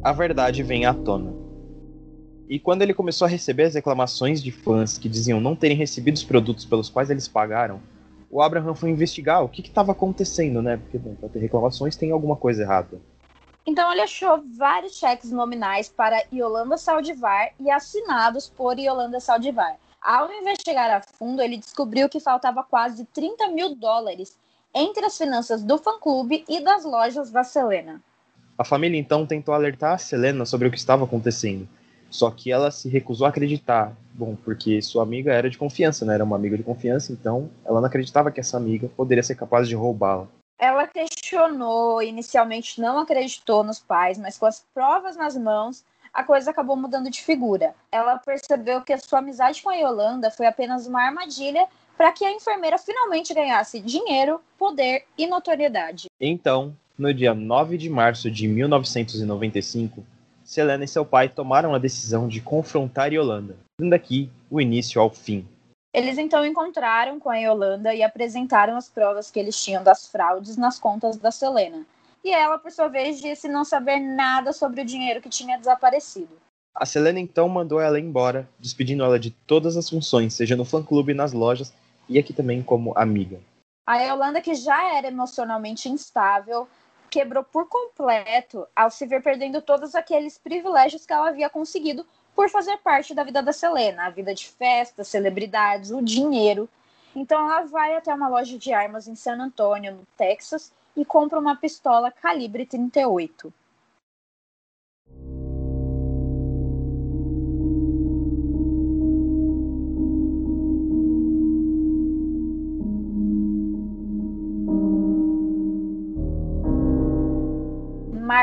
A 0.04 0.12
verdade 0.12 0.62
vem 0.64 0.86
à 0.86 0.94
tona. 0.94 1.34
E 2.50 2.60
quando 2.60 2.82
ele 2.82 2.94
começou 2.94 3.26
a 3.26 3.30
receber 3.30 3.64
as 3.64 3.76
reclamações 3.76 4.44
de 4.44 4.52
fãs 4.52 4.98
que 4.98 5.08
diziam 5.08 5.40
não 5.40 5.56
terem 5.56 5.78
recebido 5.78 6.16
os 6.16 6.26
produtos 6.26 6.66
pelos 6.66 6.90
quais 6.90 7.10
eles 7.10 7.26
pagaram, 7.26 7.82
o 8.30 8.42
Abraham 8.42 8.76
foi 8.76 8.90
investigar 8.90 9.42
o 9.46 9.48
que 9.48 9.62
estava 9.62 9.94
acontecendo, 9.94 10.62
né? 10.62 10.76
Porque 10.76 11.00
para 11.00 11.30
ter 11.30 11.40
reclamações 11.40 11.96
tem 11.96 12.12
alguma 12.12 12.36
coisa 12.36 12.64
errada. 12.64 13.00
Então 13.66 13.90
ele 13.94 14.02
achou 14.02 14.44
vários 14.58 14.98
cheques 14.98 15.32
nominais 15.32 15.88
para 15.88 16.22
Yolanda 16.34 16.76
Saldivar 16.76 17.54
e 17.58 17.72
assinados 17.72 18.50
por 18.50 18.78
Yolanda 18.78 19.22
Saldivar. 19.22 19.78
Ao 20.02 20.30
investigar 20.34 20.92
a 20.92 21.02
fundo, 21.02 21.42
ele 21.42 21.56
descobriu 21.56 22.10
que 22.10 22.20
faltava 22.20 22.62
quase 22.62 23.06
30 23.06 23.48
mil 23.52 23.74
dólares 23.74 24.38
entre 24.76 25.06
as 25.06 25.18
finanças 25.18 25.64
do 25.64 25.78
fã-clube 25.78 26.44
e 26.50 26.60
das 26.60 26.84
lojas 26.84 27.32
da 27.32 27.46
Selena. 27.46 28.02
A 28.58 28.64
família 28.64 29.00
então 29.00 29.26
tentou 29.26 29.54
alertar 29.54 29.94
a 29.94 29.98
Selena 29.98 30.46
sobre 30.46 30.68
o 30.68 30.72
que 30.72 30.78
estava 30.78 31.06
acontecendo. 31.06 31.68
Só 32.10 32.30
que 32.30 32.52
ela 32.52 32.70
se 32.70 32.88
recusou 32.88 33.26
a 33.26 33.30
acreditar. 33.30 33.92
Bom, 34.14 34.36
porque 34.36 34.80
sua 34.84 35.02
amiga 35.02 35.34
era 35.34 35.50
de 35.50 35.58
confiança, 35.58 36.06
né? 36.06 36.14
Era 36.14 36.24
uma 36.24 36.36
amiga 36.36 36.56
de 36.56 36.62
confiança, 36.62 37.12
então 37.12 37.50
ela 37.66 37.82
não 37.82 37.88
acreditava 37.88 38.32
que 38.32 38.40
essa 38.40 38.56
amiga 38.56 38.88
poderia 38.96 39.24
ser 39.24 39.36
capaz 39.36 39.68
de 39.68 39.74
roubá-la. 39.74 40.28
Ela 40.60 40.86
questionou, 40.86 42.02
inicialmente 42.04 42.80
não 42.80 43.00
acreditou 43.00 43.64
nos 43.64 43.80
pais, 43.80 44.20
mas 44.20 44.38
com 44.38 44.46
as 44.46 44.64
provas 44.74 45.18
nas 45.18 45.36
mãos, 45.36 45.84
a 46.14 46.24
coisa 46.24 46.52
acabou 46.52 46.76
mudando 46.76 47.10
de 47.10 47.24
figura. 47.24 47.74
Ela 47.92 48.20
percebeu 48.20 48.82
que 48.82 48.94
a 48.94 49.00
sua 49.00 49.18
amizade 49.18 49.64
com 49.64 49.72
a 49.72 49.76
Yolanda 49.76 50.30
foi 50.30 50.46
apenas 50.46 50.86
uma 50.86 51.02
armadilha 51.02 51.68
para 51.98 52.12
que 52.12 52.24
a 52.24 52.32
enfermeira 52.32 52.78
finalmente 52.78 53.34
ganhasse 53.34 53.80
dinheiro, 53.80 54.40
poder 54.58 55.06
e 55.18 55.26
notoriedade. 55.26 56.06
Então, 56.22 56.76
no 56.98 57.14
dia 57.14 57.34
9 57.34 57.78
de 57.78 57.90
março 57.90 58.30
de 58.30 58.48
1995, 58.48 60.06
Selena 60.44 60.84
e 60.84 60.88
seu 60.88 61.06
pai 61.06 61.30
tomaram 61.30 61.74
a 61.74 61.80
decisão 61.80 62.28
de 62.28 62.42
confrontar 62.42 63.12
Yolanda, 63.12 63.58
dando 63.80 63.94
aqui 63.94 64.30
o 64.50 64.62
início 64.62 65.02
ao 65.02 65.10
fim. 65.10 65.48
Eles 65.94 66.18
então 66.18 66.46
encontraram 66.46 67.20
com 67.20 67.30
a 67.30 67.38
Yolanda 67.38 67.94
e 67.94 68.04
apresentaram 68.04 68.76
as 68.76 68.90
provas 68.90 69.32
que 69.32 69.40
eles 69.40 69.62
tinham 69.64 69.84
das 69.84 70.08
fraudes 70.08 70.58
nas 70.58 70.80
contas 70.80 71.18
da 71.18 71.32
Selena. 71.32 71.86
E 72.24 72.32
ela, 72.32 72.58
por 72.58 72.72
sua 72.72 72.88
vez, 72.88 73.22
disse 73.22 73.48
não 73.48 73.64
saber 73.64 74.00
nada 74.00 74.54
sobre 74.54 74.82
o 74.82 74.86
dinheiro 74.86 75.22
que 75.22 75.30
tinha 75.30 75.58
desaparecido. 75.58 76.30
A 76.76 76.86
Selena 76.86 77.20
então 77.20 77.48
mandou 77.48 77.80
ela 77.80 78.00
embora, 78.00 78.50
despedindo 78.60 79.04
ela 79.04 79.20
de 79.20 79.30
todas 79.30 79.78
as 79.78 79.90
funções, 79.90 80.34
seja 80.34 80.56
no 80.56 80.66
fã-clube, 80.66 81.14
nas 81.14 81.32
lojas 81.32 81.74
e 82.10 82.18
aqui 82.18 82.34
também 82.34 82.64
como 82.64 82.98
amiga. 82.98 83.40
A 83.86 83.98
Yolanda, 83.98 84.42
que 84.42 84.56
já 84.56 84.96
era 84.96 85.08
emocionalmente 85.08 85.90
instável, 85.90 86.68
quebrou 87.14 87.44
por 87.44 87.68
completo 87.68 88.66
ao 88.76 88.90
se 88.90 89.06
ver 89.06 89.22
perdendo 89.22 89.62
todos 89.62 89.94
aqueles 89.94 90.40
privilégios 90.40 91.06
que 91.06 91.14
ela 91.14 91.30
havia 91.30 91.48
conseguido 91.48 92.04
por 92.36 92.50
fazer 92.50 92.78
parte 92.78 93.14
da 93.14 93.24
vida 93.24 93.40
da 93.44 93.54
Selena, 93.54 94.08
a 94.08 94.10
vida 94.10 94.34
de 94.34 94.48
festa, 94.48 95.04
celebridades, 95.04 95.92
o 95.92 96.02
dinheiro. 96.02 96.68
Então 97.16 97.40
ela 97.40 97.66
vai 97.66 97.96
até 97.96 98.12
uma 98.12 98.28
loja 98.28 98.58
de 98.58 98.74
armas 98.74 99.08
em 99.08 99.14
San 99.14 99.38
Antonio, 99.40 99.94
no 99.94 100.08
Texas, 100.18 100.74
e 100.98 101.06
compra 101.06 101.40
uma 101.40 101.56
pistola 101.56 102.12
calibre 102.12 102.66
38. 102.66 103.54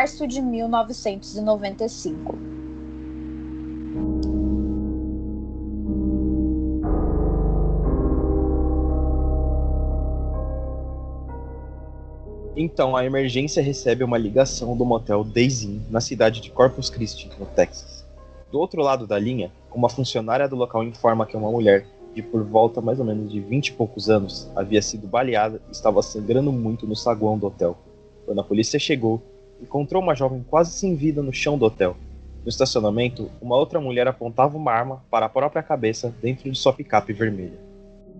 Março 0.00 0.26
de 0.26 0.40
1995. 0.40 2.38
Então 12.56 12.96
a 12.96 13.04
emergência 13.04 13.62
recebe 13.62 14.02
uma 14.02 14.16
ligação 14.16 14.74
do 14.74 14.86
motel 14.86 15.22
Inn, 15.36 15.82
na 15.90 16.00
cidade 16.00 16.40
de 16.40 16.50
Corpus 16.50 16.88
Christi, 16.88 17.30
no 17.38 17.44
Texas. 17.44 18.02
Do 18.50 18.58
outro 18.58 18.80
lado 18.80 19.06
da 19.06 19.18
linha, 19.18 19.52
uma 19.70 19.90
funcionária 19.90 20.48
do 20.48 20.56
local 20.56 20.82
informa 20.82 21.26
que 21.26 21.36
uma 21.36 21.50
mulher, 21.50 21.86
de 22.14 22.22
por 22.22 22.42
volta 22.42 22.80
mais 22.80 22.98
ou 22.98 23.04
menos 23.04 23.30
de 23.30 23.38
20 23.38 23.66
e 23.66 23.72
poucos 23.72 24.08
anos, 24.08 24.50
havia 24.56 24.80
sido 24.80 25.06
baleada 25.06 25.60
e 25.68 25.72
estava 25.72 26.00
sangrando 26.00 26.50
muito 26.50 26.86
no 26.86 26.96
saguão 26.96 27.38
do 27.38 27.48
hotel. 27.48 27.76
Quando 28.24 28.40
a 28.40 28.44
polícia 28.44 28.78
chegou, 28.78 29.20
encontrou 29.60 30.02
uma 30.02 30.14
jovem 30.14 30.44
quase 30.48 30.72
sem 30.72 30.94
vida 30.94 31.22
no 31.22 31.32
chão 31.32 31.58
do 31.58 31.64
hotel. 31.64 31.96
No 32.42 32.48
estacionamento, 32.48 33.30
uma 33.40 33.56
outra 33.56 33.80
mulher 33.80 34.08
apontava 34.08 34.56
uma 34.56 34.72
arma 34.72 35.04
para 35.10 35.26
a 35.26 35.28
própria 35.28 35.62
cabeça 35.62 36.14
dentro 36.22 36.50
de 36.50 36.58
sua 36.58 36.72
picape 36.72 37.12
vermelha. 37.12 37.58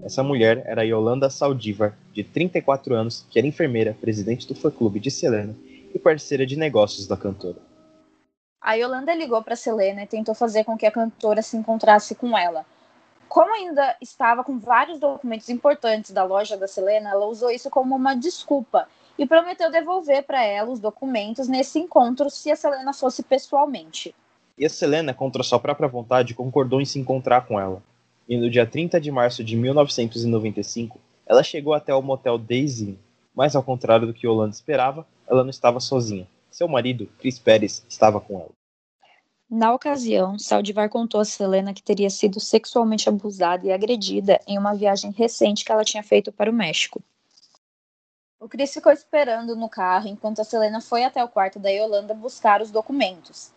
Essa 0.03 0.23
mulher 0.23 0.63
era 0.67 0.85
Yolanda 0.85 1.29
Saldivar, 1.29 1.97
de 2.13 2.25
34 2.25 2.95
anos, 2.95 3.27
que 3.31 3.39
era 3.39 3.49
enfermeira, 3.49 3.97
presidente 4.01 4.47
do 4.47 4.55
fã-clube 4.55 5.01
de 5.01 5.11
Selena 5.11 5.55
e 5.95 5.99
parceira 5.99 6.47
de 6.47 6.57
negócios 6.57 7.07
da 7.07 7.17
cantora. 7.17 7.59
A 8.61 8.75
Yolanda 8.75 9.15
ligou 9.15 9.43
para 9.43 9.57
Selena 9.57 10.03
e 10.03 10.07
tentou 10.07 10.35
fazer 10.35 10.65
com 10.65 10.77
que 10.77 10.87
a 10.87 10.91
cantora 10.91 11.41
se 11.43 11.57
encontrasse 11.57 12.15
com 12.15 12.37
ela. 12.37 12.65
Como 13.29 13.55
ainda 13.55 13.97
estava 14.01 14.43
com 14.43 14.59
vários 14.59 14.99
documentos 14.99 15.49
importantes 15.49 16.11
da 16.11 16.25
loja 16.25 16.57
da 16.57 16.69
Selena, 16.69 17.11
ela 17.11 17.27
usou 17.27 17.51
isso 17.51 17.71
como 17.71 17.97
uma 17.97 18.15
desculpa 18.15 18.87
e 19.21 19.27
prometeu 19.27 19.71
devolver 19.71 20.23
para 20.23 20.43
ela 20.43 20.71
os 20.71 20.81
documentos 20.81 21.47
nesse 21.47 21.79
encontro 21.79 22.31
se 22.31 22.51
a 22.51 22.57
Selena 22.57 22.95
fosse 22.95 23.23
pessoalmente. 23.23 24.15
E 24.57 24.65
a 24.65 24.69
Selena, 24.71 25.13
contra 25.13 25.43
sua 25.43 25.61
própria 25.61 25.87
vontade, 25.87 26.33
concordou 26.33 26.81
em 26.81 26.87
se 26.87 26.99
encontrar 26.99 27.47
com 27.47 27.61
ela. 27.61 27.83
E 28.27 28.39
no 28.39 28.49
dia 28.49 28.65
30 28.65 28.99
de 28.99 29.13
março 29.13 29.45
de 29.45 29.59
1995, 29.59 30.99
ela 31.27 31.43
chegou 31.43 31.75
até 31.75 31.95
o 31.95 32.01
motel 32.01 32.39
Daisy, 32.39 32.99
mas 33.35 33.55
ao 33.55 33.63
contrário 33.63 34.07
do 34.07 34.15
que 34.15 34.27
Yolanda 34.27 34.55
esperava, 34.55 35.07
ela 35.29 35.43
não 35.43 35.51
estava 35.51 35.81
sozinha. 35.81 36.27
Seu 36.51 36.67
marido, 36.67 37.07
Chris 37.19 37.39
Pérez, 37.39 37.85
estava 37.91 38.23
com 38.23 38.41
ela. 38.41 38.51
Na 39.51 39.75
ocasião, 39.75 40.39
Saldivar 40.39 40.89
contou 40.89 41.21
a 41.21 41.27
Selena 41.27 41.75
que 41.75 41.83
teria 41.83 42.09
sido 42.09 42.41
sexualmente 42.41 43.07
abusada 43.07 43.67
e 43.67 43.71
agredida 43.71 44.41
em 44.47 44.57
uma 44.57 44.73
viagem 44.73 45.11
recente 45.11 45.63
que 45.63 45.71
ela 45.71 45.85
tinha 45.85 46.03
feito 46.03 46.33
para 46.33 46.51
o 46.51 46.55
México. 46.55 47.03
O 48.41 48.49
Chris 48.49 48.73
ficou 48.73 48.91
esperando 48.91 49.55
no 49.55 49.69
carro 49.69 50.09
enquanto 50.09 50.41
a 50.41 50.45
Selena 50.45 50.81
foi 50.81 51.05
até 51.05 51.23
o 51.23 51.29
quarto 51.29 51.59
da 51.59 51.69
Yolanda 51.69 52.15
buscar 52.15 52.63
os 52.63 52.71
documentos. 52.71 53.53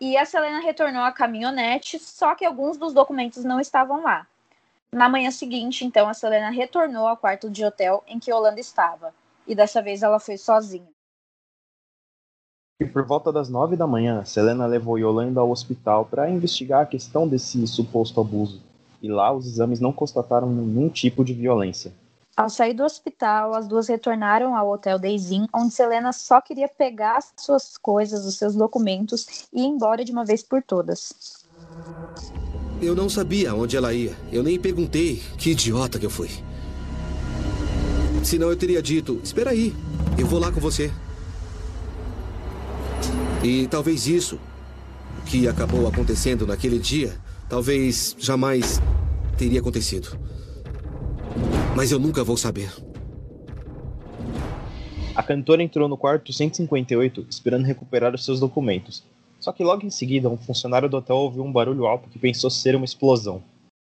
E 0.00 0.16
a 0.16 0.24
Selena 0.24 0.58
retornou 0.58 1.02
à 1.02 1.12
caminhonete, 1.12 2.00
só 2.00 2.34
que 2.34 2.44
alguns 2.44 2.76
dos 2.76 2.92
documentos 2.92 3.44
não 3.44 3.60
estavam 3.60 4.02
lá. 4.02 4.26
Na 4.92 5.08
manhã 5.08 5.30
seguinte, 5.30 5.84
então, 5.84 6.08
a 6.08 6.14
Selena 6.14 6.50
retornou 6.50 7.06
ao 7.06 7.16
quarto 7.16 7.48
de 7.48 7.64
hotel 7.64 8.02
em 8.08 8.18
que 8.18 8.32
Yolanda 8.32 8.58
estava. 8.58 9.14
E 9.46 9.54
dessa 9.54 9.80
vez 9.80 10.02
ela 10.02 10.18
foi 10.18 10.36
sozinha. 10.36 10.88
E 12.80 12.84
por 12.84 13.06
volta 13.06 13.32
das 13.32 13.48
nove 13.48 13.76
da 13.76 13.86
manhã, 13.86 14.24
Selena 14.24 14.66
levou 14.66 14.98
Yolanda 14.98 15.40
ao 15.40 15.50
hospital 15.52 16.06
para 16.06 16.28
investigar 16.28 16.82
a 16.82 16.86
questão 16.86 17.28
desse 17.28 17.64
suposto 17.68 18.20
abuso. 18.20 18.60
E 19.00 19.08
lá 19.08 19.32
os 19.32 19.46
exames 19.46 19.78
não 19.78 19.92
constataram 19.92 20.50
nenhum 20.50 20.88
tipo 20.88 21.24
de 21.24 21.32
violência. 21.32 21.92
Ao 22.36 22.50
sair 22.50 22.74
do 22.74 22.82
hospital, 22.82 23.54
as 23.54 23.68
duas 23.68 23.86
retornaram 23.86 24.56
ao 24.56 24.68
hotel 24.68 24.98
Daisy, 24.98 25.46
onde 25.54 25.72
Selena 25.72 26.12
só 26.12 26.40
queria 26.40 26.68
pegar 26.68 27.18
as 27.18 27.32
suas 27.36 27.76
coisas, 27.76 28.26
os 28.26 28.36
seus 28.36 28.56
documentos 28.56 29.46
e 29.52 29.62
ir 29.62 29.66
embora 29.66 30.04
de 30.04 30.10
uma 30.10 30.24
vez 30.24 30.42
por 30.42 30.60
todas. 30.60 31.44
Eu 32.82 32.96
não 32.96 33.08
sabia 33.08 33.54
onde 33.54 33.76
ela 33.76 33.94
ia. 33.94 34.16
Eu 34.32 34.42
nem 34.42 34.58
perguntei. 34.58 35.22
Que 35.38 35.50
idiota 35.50 35.98
que 35.98 36.06
eu 36.06 36.10
fui. 36.10 36.28
Senão 38.24 38.50
eu 38.50 38.56
teria 38.56 38.82
dito: 38.82 39.20
Espera 39.22 39.50
aí, 39.50 39.72
eu 40.18 40.26
vou 40.26 40.40
lá 40.40 40.50
com 40.50 40.60
você. 40.60 40.92
E 43.44 43.68
talvez 43.68 44.08
isso 44.08 44.40
que 45.26 45.46
acabou 45.46 45.86
acontecendo 45.86 46.46
naquele 46.46 46.78
dia 46.78 47.14
talvez 47.48 48.16
jamais 48.18 48.80
teria 49.36 49.60
acontecido. 49.60 50.18
Mas 51.76 51.90
eu 51.90 51.98
nunca 51.98 52.22
vou 52.22 52.36
saber. 52.36 52.72
A 55.14 55.22
cantora 55.24 55.60
entrou 55.60 55.88
no 55.88 55.96
quarto 55.96 56.32
158 56.32 57.26
esperando 57.28 57.64
recuperar 57.64 58.14
os 58.14 58.24
seus 58.24 58.38
documentos. 58.38 59.02
Só 59.40 59.50
que 59.52 59.64
logo 59.64 59.84
em 59.84 59.90
seguida, 59.90 60.28
um 60.28 60.36
funcionário 60.36 60.88
do 60.88 60.96
hotel 60.96 61.16
ouviu 61.16 61.42
um 61.42 61.52
barulho 61.52 61.84
alto 61.84 62.08
que 62.08 62.18
pensou 62.18 62.48
ser 62.48 62.76
uma 62.76 62.84
explosão. 62.84 63.42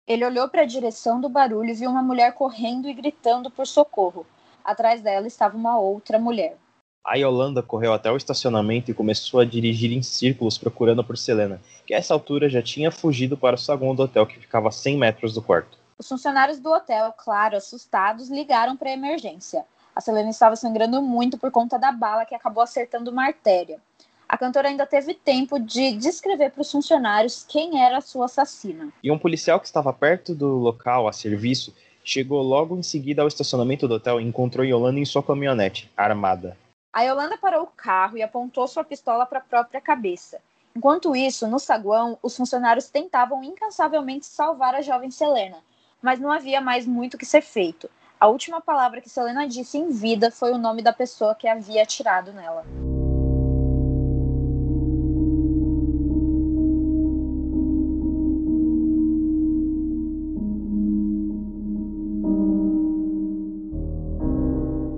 Ele 0.06 0.24
olhou 0.24 0.48
para 0.48 0.62
a 0.62 0.66
direção 0.66 1.20
do 1.20 1.28
barulho 1.28 1.70
e 1.70 1.74
viu 1.74 1.88
uma 1.88 2.02
mulher 2.02 2.32
correndo 2.34 2.88
e 2.88 2.94
gritando 2.94 3.50
por 3.50 3.66
socorro. 3.66 4.26
Atrás 4.64 5.00
dela 5.00 5.28
estava 5.28 5.56
uma 5.56 5.78
outra 5.78 6.18
mulher. 6.18 6.56
A 7.04 7.14
Yolanda 7.14 7.62
correu 7.62 7.92
até 7.92 8.10
o 8.10 8.16
estacionamento 8.16 8.90
e 8.90 8.94
começou 8.94 9.38
a 9.38 9.44
dirigir 9.44 9.92
em 9.92 10.02
círculos 10.02 10.58
procurando 10.58 11.04
por 11.04 11.16
Selena, 11.16 11.60
que 11.86 11.94
a 11.94 11.98
essa 11.98 12.12
altura 12.12 12.48
já 12.48 12.60
tinha 12.60 12.90
fugido 12.90 13.36
para 13.36 13.54
o 13.54 13.58
saguão 13.58 13.94
do 13.94 14.02
hotel 14.02 14.26
que 14.26 14.40
ficava 14.40 14.68
a 14.68 14.72
100 14.72 14.98
metros 14.98 15.34
do 15.34 15.40
quarto. 15.40 15.85
Os 15.98 16.08
funcionários 16.08 16.60
do 16.60 16.70
hotel, 16.70 17.12
claro, 17.16 17.56
assustados, 17.56 18.28
ligaram 18.28 18.76
para 18.76 18.90
a 18.90 18.92
emergência. 18.92 19.64
A 19.94 20.00
Selena 20.00 20.28
estava 20.28 20.54
sangrando 20.54 21.00
muito 21.00 21.38
por 21.38 21.50
conta 21.50 21.78
da 21.78 21.90
bala 21.90 22.26
que 22.26 22.34
acabou 22.34 22.62
acertando 22.62 23.10
uma 23.10 23.24
artéria. 23.24 23.80
A 24.28 24.36
cantora 24.36 24.68
ainda 24.68 24.84
teve 24.84 25.14
tempo 25.14 25.58
de 25.58 25.92
descrever 25.92 26.50
para 26.50 26.60
os 26.60 26.70
funcionários 26.70 27.46
quem 27.48 27.82
era 27.82 27.96
a 27.96 28.02
sua 28.02 28.26
assassina. 28.26 28.92
E 29.02 29.10
um 29.10 29.18
policial 29.18 29.58
que 29.58 29.66
estava 29.66 29.90
perto 29.90 30.34
do 30.34 30.58
local 30.58 31.08
a 31.08 31.12
serviço 31.12 31.74
chegou 32.04 32.42
logo 32.42 32.76
em 32.76 32.82
seguida 32.82 33.22
ao 33.22 33.28
estacionamento 33.28 33.88
do 33.88 33.94
hotel 33.94 34.20
e 34.20 34.24
encontrou 34.24 34.66
Yolanda 34.66 35.00
em 35.00 35.04
sua 35.04 35.22
caminhonete, 35.22 35.90
armada. 35.96 36.58
A 36.92 37.02
Yolanda 37.02 37.38
parou 37.38 37.62
o 37.62 37.68
carro 37.68 38.18
e 38.18 38.22
apontou 38.22 38.68
sua 38.68 38.84
pistola 38.84 39.24
para 39.24 39.38
a 39.38 39.42
própria 39.42 39.80
cabeça. 39.80 40.40
Enquanto 40.74 41.16
isso, 41.16 41.46
no 41.46 41.58
saguão, 41.58 42.18
os 42.22 42.36
funcionários 42.36 42.90
tentavam 42.90 43.42
incansavelmente 43.42 44.26
salvar 44.26 44.74
a 44.74 44.82
jovem 44.82 45.10
Selena, 45.10 45.56
mas 46.06 46.20
não 46.20 46.30
havia 46.30 46.60
mais 46.60 46.86
muito 46.86 47.14
o 47.14 47.18
que 47.18 47.26
ser 47.26 47.42
feito. 47.42 47.90
A 48.20 48.28
última 48.28 48.60
palavra 48.60 49.00
que 49.00 49.10
Selena 49.10 49.44
disse 49.48 49.76
em 49.76 49.90
vida 49.90 50.30
foi 50.30 50.52
o 50.52 50.56
nome 50.56 50.80
da 50.80 50.92
pessoa 50.92 51.34
que 51.34 51.48
havia 51.48 51.82
atirado 51.82 52.32
nela. 52.32 52.64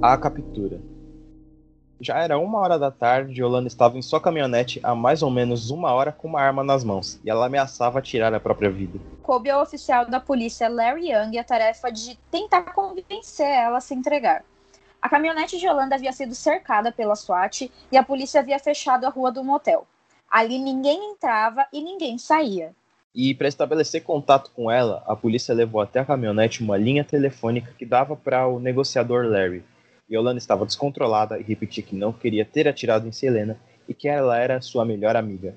A. 0.02 0.18
Já 2.00 2.18
era 2.18 2.38
uma 2.38 2.60
hora 2.60 2.78
da 2.78 2.92
tarde 2.92 3.32
e 3.32 3.42
Yolanda 3.42 3.66
estava 3.66 3.98
em 3.98 4.02
sua 4.02 4.20
caminhonete 4.20 4.78
há 4.84 4.94
mais 4.94 5.20
ou 5.20 5.30
menos 5.30 5.70
uma 5.70 5.92
hora 5.92 6.12
com 6.12 6.28
uma 6.28 6.40
arma 6.40 6.62
nas 6.62 6.84
mãos, 6.84 7.18
e 7.24 7.30
ela 7.30 7.46
ameaçava 7.46 8.00
tirar 8.00 8.32
a 8.32 8.38
própria 8.38 8.70
vida. 8.70 9.00
Coube 9.22 9.50
ao 9.50 9.62
oficial 9.62 10.06
da 10.06 10.20
polícia 10.20 10.68
Larry 10.68 11.10
Young 11.10 11.36
a 11.36 11.42
tarefa 11.42 11.90
de 11.90 12.16
tentar 12.30 12.72
convencer 12.72 13.48
ela 13.48 13.78
a 13.78 13.80
se 13.80 13.94
entregar. 13.94 14.44
A 15.02 15.08
caminhonete 15.08 15.58
de 15.58 15.66
Yolanda 15.66 15.96
havia 15.96 16.12
sido 16.12 16.36
cercada 16.36 16.92
pela 16.92 17.16
SWAT 17.16 17.70
e 17.90 17.96
a 17.96 18.02
polícia 18.02 18.40
havia 18.40 18.58
fechado 18.60 19.04
a 19.04 19.10
rua 19.10 19.32
do 19.32 19.42
motel. 19.42 19.84
Ali 20.30 20.58
ninguém 20.58 21.12
entrava 21.12 21.66
e 21.72 21.82
ninguém 21.82 22.16
saía. 22.16 22.72
E 23.14 23.34
para 23.34 23.48
estabelecer 23.48 24.02
contato 24.04 24.52
com 24.54 24.70
ela, 24.70 25.02
a 25.06 25.16
polícia 25.16 25.52
levou 25.54 25.80
até 25.80 25.98
a 25.98 26.04
caminhonete 26.04 26.62
uma 26.62 26.76
linha 26.76 27.02
telefônica 27.02 27.74
que 27.76 27.84
dava 27.84 28.14
para 28.14 28.46
o 28.46 28.60
negociador 28.60 29.26
Larry. 29.26 29.64
Yolanda 30.10 30.38
estava 30.38 30.64
descontrolada 30.64 31.38
e 31.38 31.42
repetia 31.42 31.82
que 31.82 31.94
não 31.94 32.12
queria 32.12 32.44
ter 32.44 32.66
atirado 32.66 33.06
em 33.06 33.12
Selena 33.12 33.58
e 33.88 33.94
que 33.94 34.08
ela 34.08 34.38
era 34.38 34.60
sua 34.60 34.84
melhor 34.84 35.16
amiga. 35.16 35.54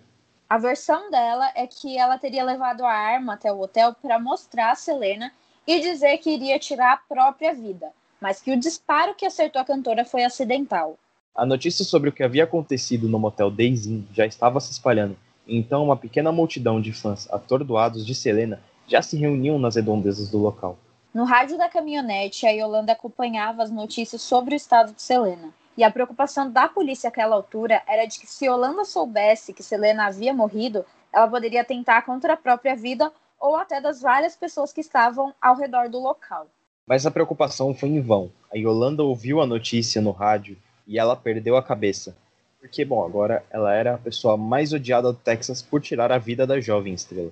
A 0.50 0.58
versão 0.58 1.10
dela 1.10 1.50
é 1.55 1.65
que 1.65 1.98
ela 1.98 2.17
teria 2.17 2.43
levado 2.43 2.84
a 2.84 2.91
arma 2.91 3.36
até 3.36 3.51
o 3.51 3.62
hotel 3.62 3.96
para 4.01 4.20
mostrar 4.20 4.72
a 4.72 4.75
Selena 4.75 5.31
e 5.65 5.79
dizer 5.79 6.17
que 6.17 6.29
iria 6.29 6.60
tirar 6.60 6.93
a 6.93 6.98
própria 6.98 7.53
vida, 7.53 7.88
mas 8.20 8.41
que 8.41 8.51
o 8.51 8.60
disparo 8.60 9.15
que 9.15 9.25
acertou 9.25 9.61
a 9.61 9.66
cantora 9.66 10.03
foi 10.03 10.24
acidental. 10.24 10.98
A 11.33 11.46
notícia 11.46 11.85
sobre 11.85 12.09
o 12.09 12.11
que 12.11 12.24
havia 12.24 12.44
acontecido 12.44 13.07
no 13.07 13.18
motel 13.18 13.50
Days 13.50 13.85
Inn 13.85 14.03
já 14.14 14.25
estava 14.25 14.59
se 14.59 14.72
espalhando, 14.72 15.16
e 15.48 15.57
então 15.57 15.85
uma 15.85 15.96
pequena 15.96 16.31
multidão 16.31 16.81
de 16.81 16.92
fãs 16.92 17.31
atordoados 17.31 18.05
de 18.05 18.14
Selena 18.14 18.61
já 18.85 19.01
se 19.01 19.16
reuniam 19.16 19.57
nas 19.57 19.75
redondezas 19.75 20.29
do 20.29 20.37
local. 20.37 20.77
No 21.14 21.26
rádio 21.26 21.58
da 21.58 21.68
caminhonete, 21.68 22.48
a 22.48 22.52
Yolanda 22.52 22.94
acompanhava 22.94 23.64
as 23.64 23.70
notícias 23.70 24.22
sobre 24.22 24.54
o 24.54 24.56
estado 24.56 24.94
de 24.94 25.02
Selena. 25.02 25.50
E 25.78 25.84
a 25.84 25.92
preocupação 25.92 26.50
da 26.50 26.70
polícia 26.70 27.10
àquela 27.10 27.36
altura 27.36 27.82
era 27.86 28.06
de 28.06 28.18
que 28.18 28.26
se 28.26 28.46
Yolanda 28.46 28.86
soubesse 28.86 29.54
que 29.54 29.62
Selena 29.62 30.06
havia 30.06 30.34
morrido, 30.34 30.86
ela 31.12 31.28
poderia 31.28 31.66
tentar 31.66 32.04
contra 32.04 32.34
a 32.34 32.38
própria 32.38 32.78
vida 32.78 33.12
ou 33.38 33.58
até 33.58 33.82
das 33.82 34.02
várias 34.02 34.38
pessoas 34.38 34.72
que 34.72 34.80
estavam 34.80 35.34
ao 35.42 35.58
redor 35.58 35.90
do 35.90 36.00
local. 36.00 36.48
Mas 36.88 37.06
a 37.06 37.12
preocupação 37.12 37.74
foi 37.74 37.90
em 37.90 38.02
vão. 38.02 38.32
A 38.54 38.58
Yolanda 38.58 39.04
ouviu 39.04 39.42
a 39.42 39.46
notícia 39.46 40.02
no 40.02 40.12
rádio 40.12 40.58
e 40.88 40.98
ela 40.98 41.16
perdeu 41.18 41.58
a 41.58 41.64
cabeça. 41.64 42.16
Porque, 42.62 42.86
bom, 42.86 43.04
agora 43.04 43.44
ela 43.50 43.74
era 43.74 43.96
a 43.96 43.98
pessoa 43.98 44.38
mais 44.38 44.72
odiada 44.72 45.12
do 45.12 45.20
Texas 45.20 45.62
por 45.62 45.82
tirar 45.82 46.10
a 46.12 46.18
vida 46.18 46.48
da 46.48 46.62
jovem 46.62 46.94
estrela. 46.94 47.32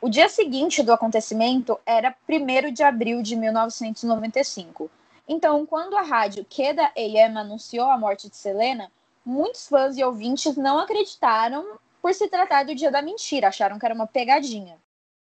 O 0.00 0.08
dia 0.08 0.28
seguinte 0.28 0.80
do 0.80 0.92
acontecimento 0.92 1.76
era 1.84 2.14
1 2.28 2.72
de 2.72 2.84
abril 2.84 3.20
de 3.20 3.34
1995. 3.34 4.88
Então, 5.28 5.66
quando 5.66 5.96
a 5.96 6.02
rádio 6.02 6.46
Queda 6.48 6.92
AM 6.96 7.36
anunciou 7.36 7.90
a 7.90 7.98
morte 7.98 8.30
de 8.30 8.36
Selena, 8.36 8.92
muitos 9.26 9.66
fãs 9.66 9.98
e 9.98 10.04
ouvintes 10.04 10.56
não 10.56 10.78
acreditaram 10.78 11.64
por 12.00 12.14
se 12.14 12.28
tratar 12.28 12.64
do 12.64 12.76
dia 12.76 12.92
da 12.92 13.02
mentira, 13.02 13.48
acharam 13.48 13.76
que 13.76 13.84
era 13.84 13.94
uma 13.94 14.06
pegadinha. 14.06 14.76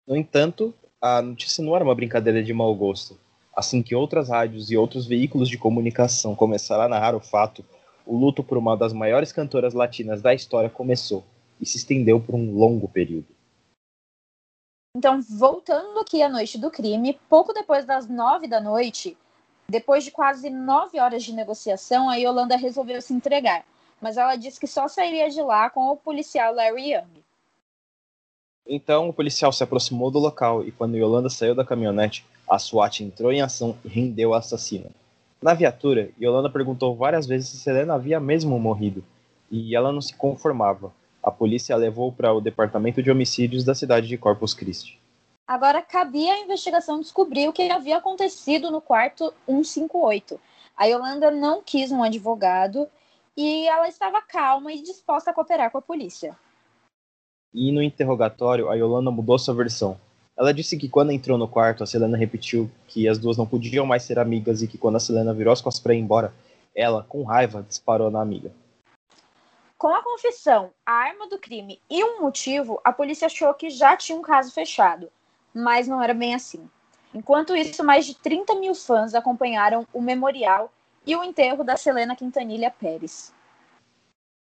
No 0.08 0.16
entanto, 0.16 0.74
a 1.02 1.22
notícia 1.22 1.62
não 1.62 1.76
era 1.76 1.84
uma 1.84 1.94
brincadeira 1.94 2.42
de 2.42 2.54
mau 2.54 2.74
gosto. 2.74 3.20
Assim 3.54 3.84
que 3.84 3.94
outras 3.94 4.30
rádios 4.30 4.72
e 4.72 4.78
outros 4.78 5.06
veículos 5.06 5.50
de 5.50 5.58
comunicação 5.58 6.34
começaram 6.34 6.84
a 6.84 6.88
narrar 6.88 7.14
o 7.14 7.20
fato, 7.20 7.66
o 8.06 8.18
luto 8.18 8.42
por 8.42 8.58
uma 8.58 8.78
das 8.78 8.94
maiores 8.94 9.34
cantoras 9.34 9.74
latinas 9.74 10.22
da 10.22 10.34
história 10.34 10.70
começou 10.70 11.26
e 11.60 11.66
se 11.66 11.76
estendeu 11.76 12.22
por 12.22 12.36
um 12.36 12.56
longo 12.56 12.88
período. 12.88 13.28
Então, 14.96 15.22
voltando 15.22 16.00
aqui 16.00 16.22
à 16.22 16.28
noite 16.28 16.58
do 16.58 16.70
crime, 16.70 17.18
pouco 17.30 17.54
depois 17.54 17.86
das 17.86 18.08
nove 18.08 18.48
da 18.48 18.60
noite, 18.60 19.18
depois 19.68 20.04
de 20.04 20.12
quase 20.12 20.50
nove 20.50 21.00
horas 21.00 21.24
de 21.24 21.34
negociação, 21.34 22.10
a 22.10 22.16
Yolanda 22.16 22.58
resolveu 22.58 23.02
se 23.02 23.14
entregar. 23.14 23.64
Mas 24.02 24.18
ela 24.18 24.36
disse 24.36 24.60
que 24.60 24.68
só 24.68 24.88
sairia 24.88 25.30
de 25.30 25.42
lá 25.42 25.70
com 25.70 25.90
o 25.90 25.96
policial 25.96 26.54
Larry 26.54 26.94
Young. 26.94 27.24
Então 28.68 29.10
o 29.10 29.14
policial 29.14 29.52
se 29.52 29.64
aproximou 29.64 30.12
do 30.12 30.20
local 30.20 30.64
e 30.64 30.72
quando 30.72 30.98
Yolanda 30.98 31.30
saiu 31.30 31.56
da 31.56 31.66
caminhonete, 31.66 32.26
a 32.50 32.60
SWAT 32.60 33.02
entrou 33.02 33.32
em 33.32 33.42
ação 33.42 33.78
e 33.84 33.88
rendeu 33.88 34.34
a 34.34 34.40
assassina. 34.40 34.90
Na 35.42 35.54
viatura, 35.54 36.12
Yolanda 36.22 36.50
perguntou 36.50 36.96
várias 36.96 37.26
vezes 37.26 37.50
se 37.50 37.58
Selena 37.58 37.96
havia 37.96 38.20
mesmo 38.20 38.60
morrido, 38.60 39.04
e 39.50 39.76
ela 39.76 39.92
não 39.92 40.02
se 40.02 40.14
conformava. 40.14 40.94
A 41.24 41.30
polícia 41.30 41.76
levou 41.76 42.12
para 42.12 42.34
o 42.34 42.42
departamento 42.42 43.02
de 43.02 43.12
homicídios 43.12 43.64
da 43.64 43.76
cidade 43.76 44.08
de 44.08 44.18
Corpus 44.18 44.54
Christi. 44.54 45.00
Agora 45.48 45.82
cabia 45.82 46.34
a 46.34 46.40
investigação 46.40 47.00
descobrir 47.00 47.48
o 47.48 47.54
que 47.54 47.70
havia 47.70 47.98
acontecido 47.98 48.72
no 48.72 48.82
quarto 48.82 49.34
158. 49.46 50.40
A 50.76 50.86
Yolanda 50.86 51.30
não 51.30 51.62
quis 51.62 51.92
um 51.92 52.02
advogado 52.02 52.88
e 53.36 53.68
ela 53.68 53.88
estava 53.88 54.22
calma 54.22 54.72
e 54.72 54.82
disposta 54.82 55.32
a 55.32 55.34
cooperar 55.34 55.70
com 55.70 55.78
a 55.78 55.82
polícia. 55.82 56.36
E 57.54 57.72
no 57.72 57.84
interrogatório, 57.84 58.70
a 58.70 58.76
Yolanda 58.76 59.12
mudou 59.12 59.38
sua 59.38 59.54
versão. 59.54 60.00
Ela 60.38 60.54
disse 60.54 60.78
que 60.78 60.88
quando 60.88 61.12
entrou 61.12 61.38
no 61.38 61.48
quarto, 61.48 61.84
a 61.84 61.86
Selena 61.86 62.18
repetiu 62.18 62.72
que 62.88 63.08
as 63.08 63.20
duas 63.20 63.38
não 63.38 63.46
podiam 63.46 63.86
mais 63.86 64.04
ser 64.04 64.18
amigas 64.18 64.62
e 64.62 64.68
que 64.68 64.78
quando 64.78 64.96
a 64.96 65.00
Selena 65.00 65.34
virou 65.34 65.52
as 65.52 65.62
costas 65.62 65.84
para 65.84 65.94
ir 65.94 66.00
embora, 66.00 66.34
ela, 66.74 67.04
com 67.04 67.24
raiva, 67.24 67.66
disparou 67.68 68.10
na 68.10 68.22
amiga. 68.22 68.52
Com 69.82 69.96
a 69.96 70.04
confissão, 70.04 70.70
a 70.86 70.91
arma 70.91 71.28
do 71.28 71.39
crime 71.39 71.82
e 71.89 72.04
um 72.04 72.22
motivo, 72.22 72.80
a 72.84 72.94
polícia 72.94 73.26
achou 73.26 73.52
que 73.56 73.72
já 73.72 73.98
tinha 73.98 74.15
um 74.15 74.22
caso 74.22 74.54
fechado, 74.54 75.10
mas 75.52 75.88
não 75.88 76.00
era 76.00 76.13
bem 76.13 76.36
assim. 76.36 76.70
Enquanto 77.15 77.56
isso, 77.56 77.84
mais 77.84 78.06
de 78.06 78.13
30 78.13 78.54
mil 78.60 78.76
fãs 78.76 79.15
acompanharam 79.15 79.88
o 79.91 80.00
memorial 80.00 80.72
e 81.04 81.15
o 81.15 81.24
enterro 81.24 81.63
da 81.63 81.76
Selena 81.76 82.15
Quintanilha 82.15 82.70
Pérez. 82.70 83.34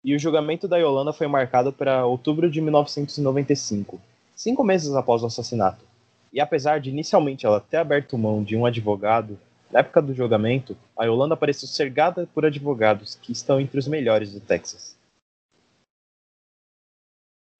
E 0.04 0.13
o 0.13 0.19
julgamento 0.19 0.67
da 0.67 0.75
Yolanda 0.75 1.13
foi 1.13 1.28
marcado 1.28 1.71
para 1.71 2.06
outubro 2.06 2.52
de 2.52 2.60
1995, 2.60 3.97
cinco 4.36 4.62
meses 4.62 4.93
após 4.93 5.23
o 5.23 5.28
assassinato. 5.28 5.86
E 6.34 6.41
apesar 6.41 6.82
de 6.82 6.89
inicialmente 6.89 7.45
ela 7.45 7.62
ter 7.62 7.78
aberto 7.78 8.17
mão 8.17 8.43
de 8.43 8.58
um 8.58 8.65
advogado, 8.65 9.39
na 9.71 9.80
época 9.80 10.02
do 10.02 10.13
julgamento, 10.13 10.75
a 10.97 11.06
Yolanda 11.06 11.38
pareceu 11.38 11.69
cercada 11.69 12.28
por 12.34 12.45
advogados 12.45 13.15
que 13.15 13.32
estão 13.32 13.58
entre 13.58 13.80
os 13.80 13.88
melhores 13.88 14.34
do 14.34 14.41
Texas. 14.41 14.99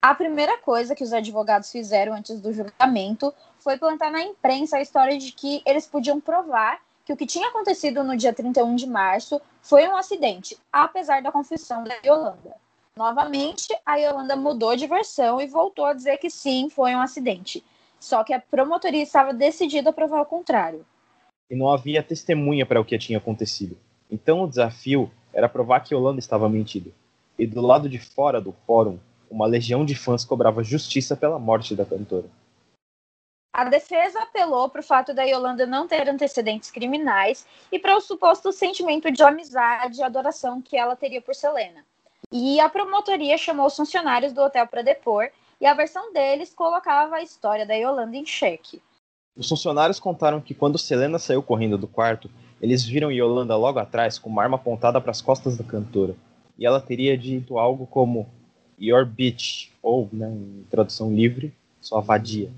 A 0.02 0.14
primeira 0.14 0.56
coisa 0.56 0.94
que 0.94 1.04
os 1.04 1.12
advogados 1.12 1.70
fizeram 1.70 2.14
antes 2.14 2.40
do 2.40 2.54
julgamento 2.54 3.34
foi 3.58 3.76
plantar 3.76 4.10
na 4.10 4.22
imprensa 4.22 4.78
a 4.78 4.80
história 4.80 5.18
de 5.18 5.30
que 5.30 5.60
eles 5.66 5.86
podiam 5.86 6.18
provar 6.18 6.80
que 7.04 7.12
o 7.12 7.16
que 7.16 7.26
tinha 7.26 7.48
acontecido 7.48 8.02
no 8.02 8.16
dia 8.16 8.32
31 8.32 8.76
de 8.76 8.86
março 8.86 9.38
foi 9.60 9.86
um 9.86 9.94
acidente, 9.94 10.56
apesar 10.72 11.20
da 11.20 11.30
confissão 11.30 11.84
da 11.84 11.94
Yolanda. 12.02 12.56
Novamente, 12.96 13.68
a 13.84 13.96
Yolanda 13.96 14.36
mudou 14.36 14.74
de 14.74 14.86
versão 14.86 15.38
e 15.38 15.46
voltou 15.46 15.84
a 15.84 15.92
dizer 15.92 16.16
que 16.16 16.30
sim, 16.30 16.70
foi 16.70 16.94
um 16.94 17.00
acidente. 17.00 17.62
Só 17.98 18.24
que 18.24 18.32
a 18.32 18.40
promotoria 18.40 19.02
estava 19.02 19.34
decidida 19.34 19.90
a 19.90 19.92
provar 19.92 20.22
o 20.22 20.26
contrário. 20.26 20.86
E 21.50 21.54
não 21.54 21.70
havia 21.70 22.02
testemunha 22.02 22.64
para 22.64 22.80
o 22.80 22.84
que 22.86 22.96
tinha 22.96 23.18
acontecido. 23.18 23.76
Então 24.10 24.44
o 24.44 24.48
desafio 24.48 25.10
era 25.30 25.46
provar 25.46 25.80
que 25.80 25.94
Yolanda 25.94 26.20
estava 26.20 26.48
mentindo. 26.48 26.90
E 27.38 27.46
do 27.46 27.60
lado 27.60 27.86
de 27.86 27.98
fora 27.98 28.40
do 28.40 28.52
fórum, 28.66 28.98
uma 29.30 29.46
legião 29.46 29.84
de 29.84 29.94
fãs 29.94 30.24
cobrava 30.24 30.64
justiça 30.64 31.16
pela 31.16 31.38
morte 31.38 31.74
da 31.74 31.86
cantora. 31.86 32.26
A 33.52 33.64
defesa 33.64 34.22
apelou 34.22 34.68
para 34.68 34.80
o 34.80 34.84
fato 34.84 35.12
da 35.12 35.22
Yolanda 35.22 35.66
não 35.66 35.86
ter 35.86 36.08
antecedentes 36.08 36.70
criminais 36.70 37.46
e 37.70 37.78
para 37.78 37.96
o 37.96 38.00
suposto 38.00 38.52
sentimento 38.52 39.10
de 39.10 39.22
amizade 39.22 40.00
e 40.00 40.02
adoração 40.02 40.62
que 40.62 40.76
ela 40.76 40.96
teria 40.96 41.20
por 41.20 41.34
Selena. 41.34 41.84
E 42.32 42.60
a 42.60 42.68
promotoria 42.68 43.36
chamou 43.36 43.66
os 43.66 43.76
funcionários 43.76 44.32
do 44.32 44.40
hotel 44.40 44.66
para 44.66 44.82
depor 44.82 45.30
e 45.60 45.66
a 45.66 45.74
versão 45.74 46.12
deles 46.12 46.54
colocava 46.54 47.16
a 47.16 47.22
história 47.22 47.66
da 47.66 47.74
Yolanda 47.74 48.16
em 48.16 48.24
xeque. 48.24 48.80
Os 49.36 49.48
funcionários 49.48 49.98
contaram 49.98 50.40
que 50.40 50.54
quando 50.54 50.78
Selena 50.78 51.18
saiu 51.18 51.42
correndo 51.42 51.76
do 51.76 51.88
quarto, 51.88 52.30
eles 52.60 52.84
viram 52.84 53.10
Yolanda 53.10 53.56
logo 53.56 53.78
atrás 53.78 54.18
com 54.18 54.28
uma 54.28 54.42
arma 54.42 54.56
apontada 54.56 55.00
para 55.00 55.10
as 55.10 55.20
costas 55.20 55.56
da 55.56 55.64
cantora. 55.64 56.14
E 56.56 56.64
ela 56.64 56.80
teria 56.80 57.16
dito 57.16 57.58
algo 57.58 57.86
como 57.86 58.28
Your 58.80 59.04
bitch, 59.04 59.68
ou, 59.82 60.08
né, 60.10 60.28
em 60.28 60.64
tradução 60.70 61.12
livre, 61.12 61.52
sua 61.80 62.00
vadia. 62.00 62.50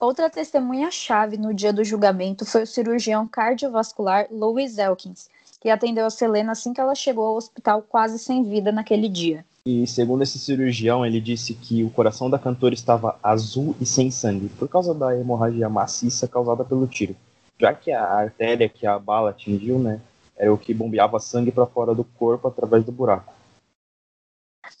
Outra 0.00 0.28
testemunha-chave 0.28 1.36
no 1.36 1.54
dia 1.54 1.72
do 1.72 1.84
julgamento 1.84 2.44
foi 2.44 2.64
o 2.64 2.66
cirurgião 2.66 3.26
cardiovascular 3.28 4.26
Louis 4.32 4.76
Elkins, 4.78 5.28
que 5.60 5.70
atendeu 5.70 6.04
a 6.06 6.10
Selena 6.10 6.50
assim 6.50 6.72
que 6.72 6.80
ela 6.80 6.94
chegou 6.94 7.24
ao 7.24 7.36
hospital 7.36 7.82
quase 7.82 8.18
sem 8.18 8.42
vida 8.42 8.72
naquele 8.72 9.08
dia. 9.08 9.44
E 9.64 9.86
segundo 9.86 10.22
esse 10.22 10.40
cirurgião, 10.40 11.06
ele 11.06 11.20
disse 11.20 11.54
que 11.54 11.84
o 11.84 11.90
coração 11.90 12.28
da 12.28 12.36
cantora 12.36 12.74
estava 12.74 13.16
azul 13.22 13.76
e 13.80 13.86
sem 13.86 14.10
sangue, 14.10 14.48
por 14.48 14.68
causa 14.68 14.92
da 14.92 15.16
hemorragia 15.16 15.68
maciça 15.68 16.26
causada 16.26 16.64
pelo 16.64 16.88
tiro. 16.88 17.14
Já 17.60 17.72
que 17.72 17.92
a 17.92 18.04
artéria 18.04 18.68
que 18.68 18.84
a 18.84 18.98
bala 18.98 19.30
atingiu, 19.30 19.78
né, 19.78 20.00
era 20.36 20.52
o 20.52 20.58
que 20.58 20.74
bombeava 20.74 21.20
sangue 21.20 21.52
para 21.52 21.64
fora 21.64 21.94
do 21.94 22.02
corpo 22.02 22.48
através 22.48 22.84
do 22.84 22.90
buraco. 22.90 23.32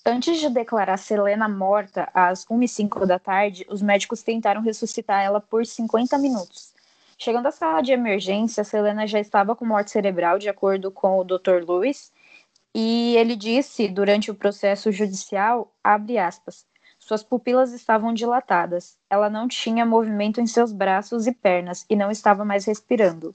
Antes 0.04 0.40
de 0.40 0.48
declarar 0.48 0.96
Selena 0.96 1.48
morta 1.48 2.08
às 2.12 2.44
1h05 2.44 3.06
da 3.06 3.20
tarde, 3.20 3.64
os 3.70 3.80
médicos 3.80 4.20
tentaram 4.20 4.60
ressuscitar 4.60 5.22
ela 5.22 5.40
por 5.40 5.64
50 5.64 6.18
minutos. 6.18 6.72
Chegando 7.16 7.46
à 7.46 7.52
sala 7.52 7.80
de 7.82 7.92
emergência, 7.92 8.64
Selena 8.64 9.06
já 9.06 9.20
estava 9.20 9.54
com 9.54 9.64
morte 9.64 9.92
cerebral, 9.92 10.40
de 10.40 10.48
acordo 10.48 10.90
com 10.90 11.18
o 11.18 11.24
Dr. 11.24 11.62
Lewis, 11.68 12.10
e 12.74 13.14
ele 13.16 13.36
disse 13.36 13.86
durante 13.86 14.28
o 14.28 14.34
processo 14.34 14.90
judicial, 14.90 15.72
aspas, 15.84 16.66
suas 16.98 17.22
pupilas 17.22 17.72
estavam 17.72 18.12
dilatadas, 18.12 18.96
ela 19.08 19.30
não 19.30 19.46
tinha 19.46 19.86
movimento 19.86 20.40
em 20.40 20.48
seus 20.48 20.72
braços 20.72 21.28
e 21.28 21.32
pernas 21.32 21.86
e 21.88 21.94
não 21.94 22.10
estava 22.10 22.44
mais 22.44 22.64
respirando. 22.64 23.34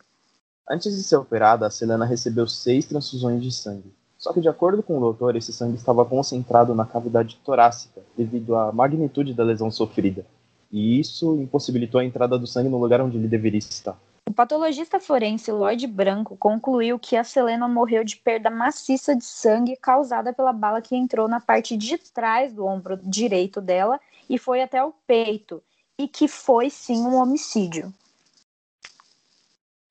Antes 0.69 0.93
de 0.93 1.03
ser 1.03 1.15
operada, 1.15 1.65
a 1.65 1.69
Selena 1.69 2.05
recebeu 2.05 2.45
seis 2.45 2.85
transfusões 2.85 3.41
de 3.41 3.53
sangue. 3.53 3.93
Só 4.27 4.33
que, 4.33 4.41
de 4.41 4.49
acordo 4.49 4.83
com 4.83 4.97
o 4.97 4.99
doutor, 4.99 5.37
esse 5.37 5.53
sangue 5.53 5.77
estava 5.77 6.03
concentrado 6.03 6.75
na 6.75 6.85
cavidade 6.85 7.39
torácica 7.45 8.01
devido 8.17 8.57
à 8.57 8.73
magnitude 8.73 9.33
da 9.33 9.41
lesão 9.41 9.71
sofrida. 9.71 10.25
E 10.69 10.99
isso 10.99 11.37
impossibilitou 11.37 12.01
a 12.01 12.03
entrada 12.03 12.37
do 12.37 12.45
sangue 12.45 12.67
no 12.67 12.77
lugar 12.77 12.99
onde 12.99 13.15
ele 13.15 13.29
deveria 13.29 13.59
estar. 13.59 13.97
O 14.27 14.33
patologista 14.33 14.99
forense 14.99 15.49
Lloyd 15.49 15.87
Branco 15.87 16.35
concluiu 16.35 16.99
que 16.99 17.15
a 17.15 17.23
Selena 17.23 17.69
morreu 17.69 18.03
de 18.03 18.17
perda 18.17 18.49
maciça 18.49 19.15
de 19.15 19.23
sangue 19.23 19.77
causada 19.77 20.33
pela 20.33 20.51
bala 20.51 20.81
que 20.81 20.93
entrou 20.93 21.29
na 21.29 21.39
parte 21.39 21.77
de 21.77 21.97
trás 21.97 22.51
do 22.51 22.65
ombro 22.65 22.99
direito 23.01 23.61
dela 23.61 23.97
e 24.29 24.37
foi 24.37 24.61
até 24.61 24.83
o 24.83 24.93
peito, 25.07 25.63
e 25.97 26.05
que 26.05 26.27
foi 26.27 26.69
sim 26.69 26.97
um 26.97 27.15
homicídio. 27.15 27.93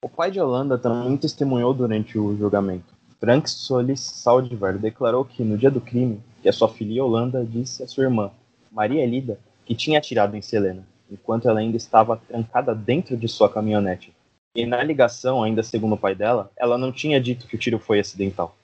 O 0.05 0.11
pai 0.11 0.31
de 0.31 0.39
Yolanda 0.39 0.77
também 0.77 1.17
testemunhou 1.17 1.73
durante 1.73 2.19
o 2.19 2.37
julgamento. 2.37 2.96
Frank 3.19 3.49
Solis 3.49 4.01
Saldivar 4.01 4.77
declarou 4.79 5.25
que 5.25 5.43
no 5.43 5.57
dia 5.57 5.71
do 5.71 5.81
crime, 5.81 6.23
que 6.43 6.49
a 6.49 6.53
sua 6.53 6.69
filha 6.69 7.01
Yolanda 7.01 7.45
disse 7.45 7.83
à 7.83 7.89
sua 7.89 8.05
irmã, 8.05 8.31
Maria 8.71 9.03
Elida, 9.03 9.39
que 9.65 9.75
tinha 9.75 9.99
atirado 9.99 10.37
em 10.37 10.43
Selena, 10.43 10.87
enquanto 11.11 11.49
ela 11.49 11.61
ainda 11.61 11.77
estava 11.77 12.17
trancada 12.17 12.75
dentro 12.75 13.17
de 13.17 13.27
sua 13.27 13.49
caminhonete. 13.49 14.15
E 14.55 14.67
na 14.67 14.83
ligação, 14.83 15.43
ainda 15.43 15.63
segundo 15.63 15.95
o 15.95 15.99
pai 15.99 16.15
dela, 16.15 16.51
ela 16.57 16.77
não 16.77 16.93
tinha 16.93 17.21
dito 17.21 17.47
que 17.47 17.57
o 17.57 17.59
tiro 17.59 17.79
foi 17.79 18.01
acidental. 18.01 18.55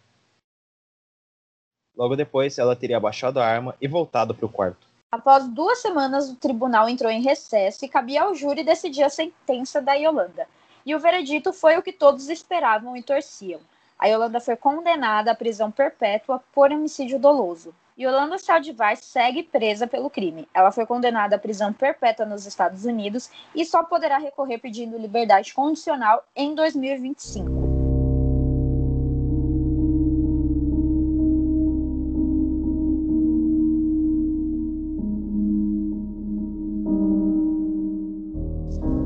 Logo 1.96 2.14
depois, 2.14 2.58
ela 2.58 2.76
teria 2.76 2.96
abaixado 2.98 3.40
a 3.40 3.46
arma 3.46 3.74
e 3.80 3.88
voltado 3.88 4.34
para 4.34 4.46
o 4.46 4.48
quarto. 4.48 4.86
Após 5.10 5.46
duas 5.48 5.78
semanas, 5.78 6.30
o 6.30 6.36
tribunal 6.36 6.88
entrou 6.88 7.10
em 7.10 7.22
recesso 7.22 7.84
e 7.84 7.88
cabia 7.88 8.22
ao 8.22 8.34
júri 8.34 8.64
decidir 8.64 9.02
a 9.02 9.10
sentença 9.10 9.80
da 9.80 9.92
Yolanda. 9.94 10.46
E 10.84 10.94
o 10.94 10.98
veredito 10.98 11.52
foi 11.52 11.76
o 11.76 11.82
que 11.82 11.92
todos 11.92 12.28
esperavam 12.28 12.96
e 12.96 13.02
torciam. 13.02 13.60
A 14.02 14.08
Yolanda 14.08 14.40
foi 14.40 14.56
condenada 14.56 15.30
à 15.30 15.34
prisão 15.34 15.70
perpétua 15.70 16.42
por 16.52 16.72
homicídio 16.72 17.20
doloso. 17.20 17.72
Yolanda 17.96 18.36
Saldivar 18.36 18.96
segue 18.96 19.44
presa 19.44 19.86
pelo 19.86 20.10
crime. 20.10 20.48
Ela 20.52 20.72
foi 20.72 20.84
condenada 20.84 21.36
à 21.36 21.38
prisão 21.38 21.72
perpétua 21.72 22.26
nos 22.26 22.44
Estados 22.44 22.84
Unidos 22.84 23.30
e 23.54 23.64
só 23.64 23.84
poderá 23.84 24.18
recorrer 24.18 24.58
pedindo 24.58 24.98
liberdade 24.98 25.54
condicional 25.54 26.24
em 26.34 26.52
2025. 26.52 27.48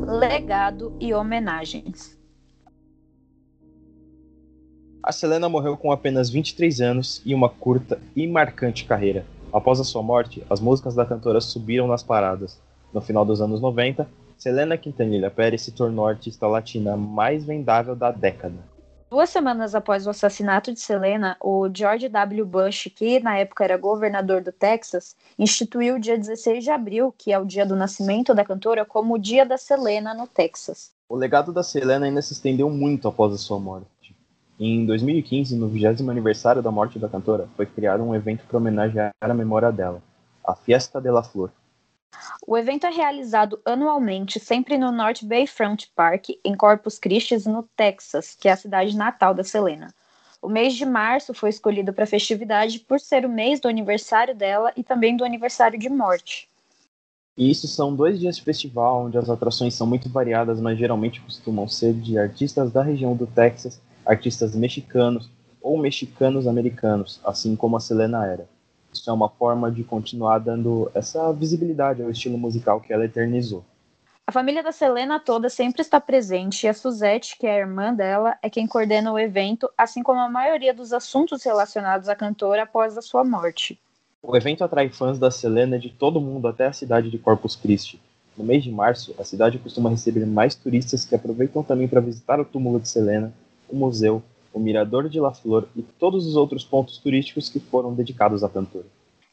Legado 0.06 0.96
e 0.98 1.12
homenagens. 1.12 2.15
A 5.07 5.12
Selena 5.12 5.49
morreu 5.49 5.77
com 5.77 5.92
apenas 5.92 6.29
23 6.29 6.81
anos 6.81 7.23
e 7.25 7.33
uma 7.33 7.49
curta 7.49 7.97
e 8.16 8.27
marcante 8.27 8.85
carreira. 8.85 9.25
Após 9.53 9.79
a 9.79 9.85
sua 9.85 10.03
morte, 10.03 10.45
as 10.51 10.59
músicas 10.59 10.97
da 10.97 11.07
cantora 11.07 11.40
subiram 11.40 11.87
nas 11.87 12.03
paradas. 12.03 12.61
No 12.92 13.01
final 13.01 13.25
dos 13.25 13.40
anos 13.40 13.61
90, 13.61 14.05
Selena 14.37 14.77
Quintanilha 14.77 15.31
Pérez 15.31 15.62
se 15.62 15.71
tornou 15.71 16.09
a 16.09 16.11
artista 16.11 16.49
latina 16.49 16.97
mais 16.97 17.45
vendável 17.45 17.95
da 17.95 18.11
década. 18.11 18.57
Duas 19.09 19.31
semanas 19.31 19.77
após 19.77 20.09
o 20.09 20.11
assassinato 20.11 20.73
de 20.73 20.81
Selena, 20.81 21.37
o 21.40 21.69
George 21.73 22.09
W. 22.09 22.45
Bush, 22.45 22.88
que 22.92 23.21
na 23.21 23.38
época 23.38 23.62
era 23.62 23.77
governador 23.77 24.42
do 24.42 24.51
Texas, 24.51 25.14
instituiu 25.38 25.95
o 25.95 26.01
dia 26.01 26.19
16 26.19 26.64
de 26.64 26.71
abril, 26.73 27.14
que 27.16 27.33
é 27.33 27.38
o 27.38 27.45
dia 27.45 27.64
do 27.64 27.77
nascimento 27.77 28.35
da 28.35 28.45
cantora, 28.45 28.85
como 28.85 29.14
o 29.14 29.19
Dia 29.19 29.47
da 29.47 29.57
Selena 29.57 30.12
no 30.12 30.27
Texas. 30.27 30.90
O 31.09 31.14
legado 31.14 31.53
da 31.53 31.62
Selena 31.62 32.07
ainda 32.07 32.21
se 32.21 32.33
estendeu 32.33 32.69
muito 32.69 33.07
após 33.07 33.33
a 33.33 33.38
sua 33.38 33.61
morte. 33.61 33.87
Em 34.59 34.87
2015, 34.87 35.55
no 35.55 35.69
20 35.69 36.09
aniversário 36.09 36.62
da 36.62 36.71
morte 36.71 36.99
da 36.99 37.09
cantora, 37.09 37.47
foi 37.57 37.66
criado 37.66 38.03
um 38.03 38.14
evento 38.14 38.45
para 38.47 38.57
homenagear 38.57 39.12
a 39.21 39.35
memória 39.35 39.71
dela, 39.71 40.03
a 40.42 40.55
Fiesta 40.55 40.99
de 40.99 41.11
la 41.11 41.23
Flor. 41.23 41.51
O 42.47 42.57
evento 42.57 42.87
é 42.87 42.90
realizado 42.90 43.61
anualmente, 43.66 44.40
sempre 44.40 44.79
no 44.79 44.90
North 44.90 45.23
Bayfront 45.23 45.90
Park, 45.95 46.31
em 46.42 46.55
Corpus 46.57 46.99
Christi, 46.99 47.37
no 47.47 47.64
Texas, 47.77 48.35
que 48.35 48.49
é 48.49 48.53
a 48.53 48.57
cidade 48.57 48.97
natal 48.97 49.35
da 49.35 49.45
Selena. 49.45 49.92
O 50.40 50.49
mês 50.49 50.75
de 50.75 50.87
março 50.87 51.35
foi 51.35 51.51
escolhido 51.51 51.92
para 51.92 52.05
a 52.05 52.07
festividade 52.07 52.79
por 52.81 52.99
ser 52.99 53.27
o 53.27 53.29
mês 53.29 53.61
do 53.61 53.69
aniversário 53.69 54.35
dela 54.35 54.73
e 54.75 54.83
também 54.83 55.16
do 55.16 55.25
aniversário 55.25 55.79
de 55.79 55.90
morte. 55.90 56.49
E 57.37 57.51
isso 57.51 57.69
são 57.69 57.95
dois 57.95 58.19
dias 58.19 58.37
de 58.37 58.42
festival, 58.42 59.05
onde 59.05 59.19
as 59.19 59.29
atrações 59.29 59.75
são 59.75 59.87
muito 59.87 60.09
variadas, 60.09 60.59
mas 60.59 60.79
geralmente 60.79 61.21
costumam 61.21 61.69
ser 61.69 61.92
de 61.92 62.19
artistas 62.19 62.73
da 62.73 62.83
região 62.83 63.14
do 63.14 63.27
Texas, 63.27 63.79
artistas 64.07 64.55
mexicanos 64.55 65.29
ou 65.61 65.77
mexicanos 65.77 66.47
americanos, 66.47 67.21
assim 67.25 67.57
como 67.57 67.77
a 67.77 67.81
Selena 67.81 68.25
era. 68.25 68.49
Isso 68.92 69.11
é 69.11 69.12
uma 69.12 69.29
forma 69.29 69.71
de 69.71 69.83
continuar 69.85 70.38
dando 70.38 70.90
essa 70.95 71.33
visibilidade 71.33 72.03
ao 72.03 72.11
estilo 72.11 72.38
musical 72.38 72.81
que 72.81 72.92
ela 72.92 73.05
eternizou. 73.05 73.64
A 74.27 74.33
família 74.33 74.62
da 74.62 74.73
Selena 74.73 75.21
toda 75.21 75.49
sempre 75.49 75.83
está 75.83 76.01
presente 76.01 76.64
e 76.64 76.69
a 76.69 76.75
Suzette, 76.75 77.37
que 77.38 77.47
é 77.47 77.53
a 77.53 77.59
irmã 77.59 77.95
dela, 77.95 78.37
é 78.42 78.51
quem 78.51 78.66
coordena 78.66 79.12
o 79.12 79.19
evento, 79.19 79.71
assim 79.79 80.03
como 80.03 80.19
a 80.19 80.29
maioria 80.29 80.75
dos 80.75 80.92
assuntos 80.92 81.45
relacionados 81.45 82.09
à 82.09 82.16
cantora 82.16 82.64
após 82.64 82.97
a 82.99 83.03
sua 83.03 83.23
morte. 83.23 83.79
O 84.23 84.37
evento 84.37 84.64
atrai 84.64 84.88
fãs 84.88 85.19
da 85.19 85.31
Selena 85.31 85.79
de 85.79 85.90
todo 85.90 86.21
mundo 86.21 86.49
até 86.49 86.66
a 86.66 86.73
cidade 86.73 87.09
de 87.11 87.19
Corpus 87.19 87.55
Christi. 87.55 88.01
No 88.37 88.45
mês 88.45 88.64
de 88.64 88.71
março, 88.73 89.14
a 89.19 89.25
cidade 89.25 89.59
costuma 89.59 89.90
receber 89.90 90.27
mais 90.27 90.57
turistas 90.57 91.05
que 91.05 91.14
aproveitam 91.14 91.62
também 91.62 91.87
para 91.87 92.01
visitar 92.01 92.40
o 92.40 92.45
túmulo 92.45 92.81
de 92.81 92.88
Selena, 92.88 93.33
o 93.68 93.76
museu, 93.76 94.22
o 94.52 94.59
Mirador 94.59 95.09
de 95.09 95.20
La 95.20 95.33
Flor 95.33 95.68
e 95.76 95.83
todos 95.83 96.26
os 96.26 96.37
outros 96.37 96.64
pontos 96.64 96.98
turísticos 96.98 97.48
que 97.48 97.61
foram 97.61 97.94
dedicados 97.94 98.42
à 98.42 98.48
cantora. 98.48 98.87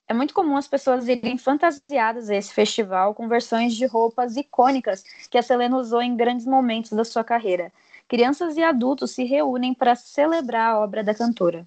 É 0.08 0.14
muito 0.14 0.34
comum 0.34 0.58
as 0.58 0.68
pessoas 0.68 1.08
irem 1.08 1.38
fantasiadas 1.38 2.30
a 2.30 2.36
esse 2.36 2.54
festival 2.54 3.14
com 3.14 3.28
versões 3.28 3.74
de 3.74 3.86
roupas 3.86 4.36
icônicas 4.36 5.04
que 5.32 5.38
a 5.38 5.42
Selena 5.42 5.78
usou 5.78 6.02
em 6.02 6.16
grandes 6.16 6.46
momentos 6.46 6.92
da 6.92 7.06
sua 7.06 7.24
carreira. 7.24 7.72
Crianças 8.08 8.58
e 8.58 8.62
adultos 8.62 9.12
se 9.12 9.24
reúnem 9.24 9.74
para 9.74 9.96
celebrar 9.96 10.76
a 10.76 10.80
obra 10.80 11.04
da 11.04 11.16
cantora. 11.16 11.66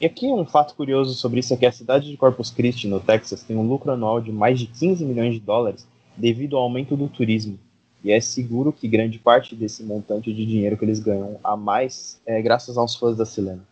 E 0.00 0.06
aqui 0.06 0.26
um 0.26 0.44
fato 0.44 0.74
curioso 0.74 1.14
sobre 1.14 1.40
isso 1.40 1.54
é 1.54 1.56
que 1.56 1.66
a 1.66 1.72
cidade 1.72 2.10
de 2.10 2.16
Corpus 2.16 2.50
Christi, 2.50 2.88
no 2.88 2.98
Texas, 3.00 3.42
tem 3.42 3.56
um 3.56 3.66
lucro 3.66 3.92
anual 3.92 4.20
de 4.20 4.32
mais 4.32 4.58
de 4.58 4.66
15 4.66 5.04
milhões 5.04 5.34
de 5.34 5.40
dólares 5.40 5.86
devido 6.16 6.56
ao 6.56 6.62
aumento 6.62 6.96
do 6.96 7.08
turismo. 7.08 7.58
E 8.06 8.12
é 8.12 8.20
seguro 8.20 8.72
que 8.72 8.86
grande 8.86 9.18
parte 9.18 9.56
desse 9.56 9.82
montante 9.82 10.32
de 10.32 10.46
dinheiro 10.46 10.76
que 10.76 10.84
eles 10.84 11.00
ganham 11.00 11.40
a 11.42 11.56
mais 11.56 12.20
é 12.24 12.40
graças 12.40 12.78
aos 12.78 12.94
fãs 12.94 13.16
da 13.16 13.26
Selena. 13.26 13.64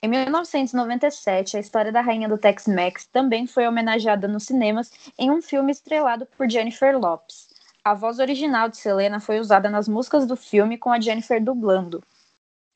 Em 0.00 0.06
1997, 0.06 1.56
a 1.56 1.60
história 1.60 1.90
da 1.90 2.00
rainha 2.00 2.28
do 2.28 2.38
Tex-Mex 2.38 3.06
também 3.06 3.48
foi 3.48 3.66
homenageada 3.66 4.28
nos 4.28 4.44
cinemas 4.44 4.88
em 5.18 5.32
um 5.32 5.42
filme 5.42 5.72
estrelado 5.72 6.28
por 6.38 6.48
Jennifer 6.48 6.96
Lopes. 6.96 7.48
A 7.82 7.92
voz 7.92 8.20
original 8.20 8.68
de 8.68 8.76
Selena 8.76 9.18
foi 9.18 9.40
usada 9.40 9.68
nas 9.68 9.88
músicas 9.88 10.28
do 10.28 10.36
filme 10.36 10.78
com 10.78 10.92
a 10.92 11.00
Jennifer 11.00 11.42
dublando. 11.42 12.04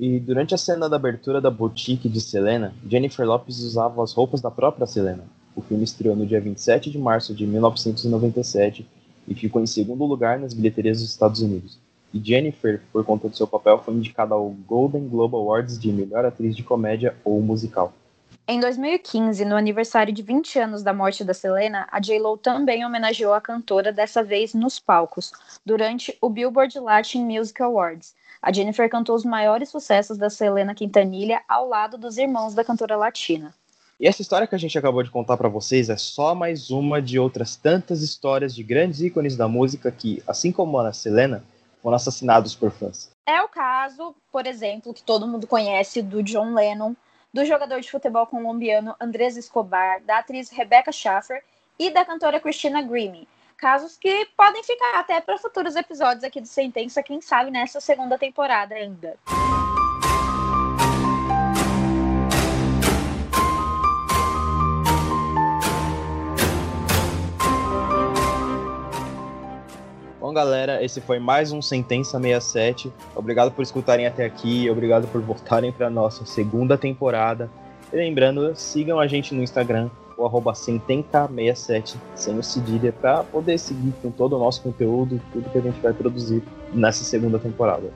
E 0.01 0.19
durante 0.19 0.57
a 0.57 0.59
cena 0.59 0.89
da 0.89 0.97
abertura 0.97 1.41
da 1.41 1.53
boutique 1.53 2.09
de 2.09 2.21
Selena, 2.21 2.75
Jennifer 2.85 3.25
Lopez 3.25 3.61
usava 3.61 4.03
as 4.03 4.13
roupas 4.13 4.41
da 4.41 4.51
própria 4.51 4.89
Selena. 4.89 5.23
O 5.55 5.63
filme 5.63 5.85
estreou 5.85 6.17
no 6.17 6.27
dia 6.27 6.41
27 6.41 6.91
de 6.91 6.99
março 6.99 7.33
de 7.33 7.47
1997 7.47 8.98
e 9.29 9.35
ficou 9.35 9.63
em 9.63 9.67
segundo 9.67 10.05
lugar 10.05 10.39
nas 10.39 10.55
bilheterias 10.55 11.01
dos 11.01 11.11
Estados 11.11 11.41
Unidos. 11.41 11.79
E 12.13 12.19
Jennifer, 12.19 12.81
por 12.91 13.05
conta 13.05 13.29
do 13.29 13.37
seu 13.37 13.47
papel, 13.47 13.79
foi 13.79 13.95
indicada 13.95 14.35
ao 14.35 14.49
Golden 14.67 15.07
Globe 15.09 15.35
Awards 15.35 15.79
de 15.79 15.93
melhor 15.93 16.25
atriz 16.25 16.57
de 16.57 16.63
comédia 16.63 17.15
ou 17.25 17.41
musical. 17.43 17.93
Em 18.51 18.59
2015, 18.61 19.45
no 19.45 19.55
aniversário 19.55 20.11
de 20.11 20.23
20 20.23 20.59
anos 20.59 20.83
da 20.83 20.95
morte 20.95 21.23
da 21.23 21.35
Selena, 21.35 21.87
a 21.93 22.01
J-Lo 22.01 22.39
também 22.39 22.83
homenageou 22.83 23.35
a 23.35 23.43
cantora, 23.43 23.93
dessa 23.93 24.23
vez 24.23 24.55
nos 24.55 24.79
palcos, 24.79 25.33
durante 25.67 26.17
o 26.19 26.31
Billboard 26.31 26.81
Latin 26.81 27.27
Music 27.27 27.63
Awards. 27.63 28.15
A 28.41 28.51
Jennifer 28.51 28.89
cantou 28.89 29.15
os 29.15 29.25
maiores 29.25 29.69
sucessos 29.69 30.17
da 30.17 30.31
Selena 30.31 30.75
Quintanilha 30.75 31.43
ao 31.47 31.69
lado 31.69 31.99
dos 31.99 32.17
irmãos 32.17 32.55
da 32.55 32.65
cantora 32.65 32.97
latina. 32.97 33.53
E 34.01 34.07
essa 34.07 34.23
história 34.23 34.47
que 34.47 34.55
a 34.55 34.59
gente 34.59 34.79
acabou 34.79 35.03
de 35.03 35.11
contar 35.11 35.37
para 35.37 35.49
vocês 35.49 35.91
é 35.91 35.97
só 35.97 36.33
mais 36.33 36.71
uma 36.71 37.03
de 37.03 37.19
outras 37.19 37.57
tantas 37.57 38.01
histórias 38.01 38.55
de 38.55 38.63
grandes 38.63 39.01
ícones 39.01 39.37
da 39.37 39.49
música 39.49 39.91
que, 39.91 40.23
assim 40.25 40.53
como 40.53 40.79
a 40.79 40.93
Selena, 40.93 41.43
foram 41.83 41.97
assassinados 41.97 42.55
por 42.55 42.71
fãs. 42.71 43.11
É 43.27 43.43
o 43.43 43.49
caso, 43.49 44.15
por 44.31 44.47
exemplo, 44.47 44.95
que 44.95 45.03
todo 45.03 45.27
mundo 45.27 45.49
conhece 45.49 46.01
do 46.01 46.23
John 46.23 46.55
Lennon, 46.55 46.95
do 47.35 47.45
jogador 47.45 47.81
de 47.81 47.91
futebol 47.91 48.25
colombiano 48.25 48.95
Andrés 49.01 49.37
Escobar, 49.37 50.01
da 50.03 50.19
atriz 50.19 50.49
Rebecca 50.49 50.93
Schaffer 50.93 51.43
e 51.77 51.91
da 51.91 52.05
cantora 52.05 52.39
Christina 52.39 52.81
Grimmie. 52.81 53.27
Casos 53.57 53.97
que 53.97 54.29
podem 54.37 54.63
ficar 54.63 55.01
até 55.01 55.21
para 55.21 55.39
futuros 55.39 55.75
episódios 55.75 56.23
aqui 56.23 56.41
do 56.41 56.47
Sentença, 56.47 57.03
quem 57.03 57.21
sabe 57.21 57.51
nessa 57.51 57.81
segunda 57.81 58.17
temporada 58.17 58.77
ainda. 58.77 59.17
Bom, 70.29 70.35
galera, 70.35 70.85
esse 70.85 71.01
foi 71.01 71.19
mais 71.19 71.53
um 71.53 71.63
Sentença 71.63 72.21
67. 72.21 72.93
Obrigado 73.17 73.51
por 73.51 73.63
escutarem 73.63 74.07
até 74.07 74.27
aqui, 74.27 74.69
obrigado 74.69 75.09
por 75.09 75.23
voltarem 75.23 75.73
para 75.73 75.89
nossa 75.89 76.27
segunda 76.27 76.77
temporada. 76.77 77.51
E 77.91 77.97
lembrando, 77.97 78.55
sigam 78.55 79.01
a 79.01 79.07
gente 79.07 79.35
no 79.35 79.43
Instagram, 79.43 79.89
o 80.19 80.27
arroba 80.27 80.53
Sentenca67, 80.53 81.97
sem 82.15 82.39
o 82.39 82.43
cedilha, 82.43 82.93
para 82.93 83.25
poder 83.25 83.57
seguir 83.57 83.95
com 84.03 84.11
todo 84.11 84.37
o 84.37 84.39
nosso 84.39 84.63
conteúdo, 84.63 85.19
tudo 85.33 85.49
que 85.49 85.57
a 85.57 85.63
gente 85.63 85.81
vai 85.81 85.95
produzir 85.95 86.43
nessa 86.75 87.05
segunda 87.05 87.39
temporada. 87.39 87.91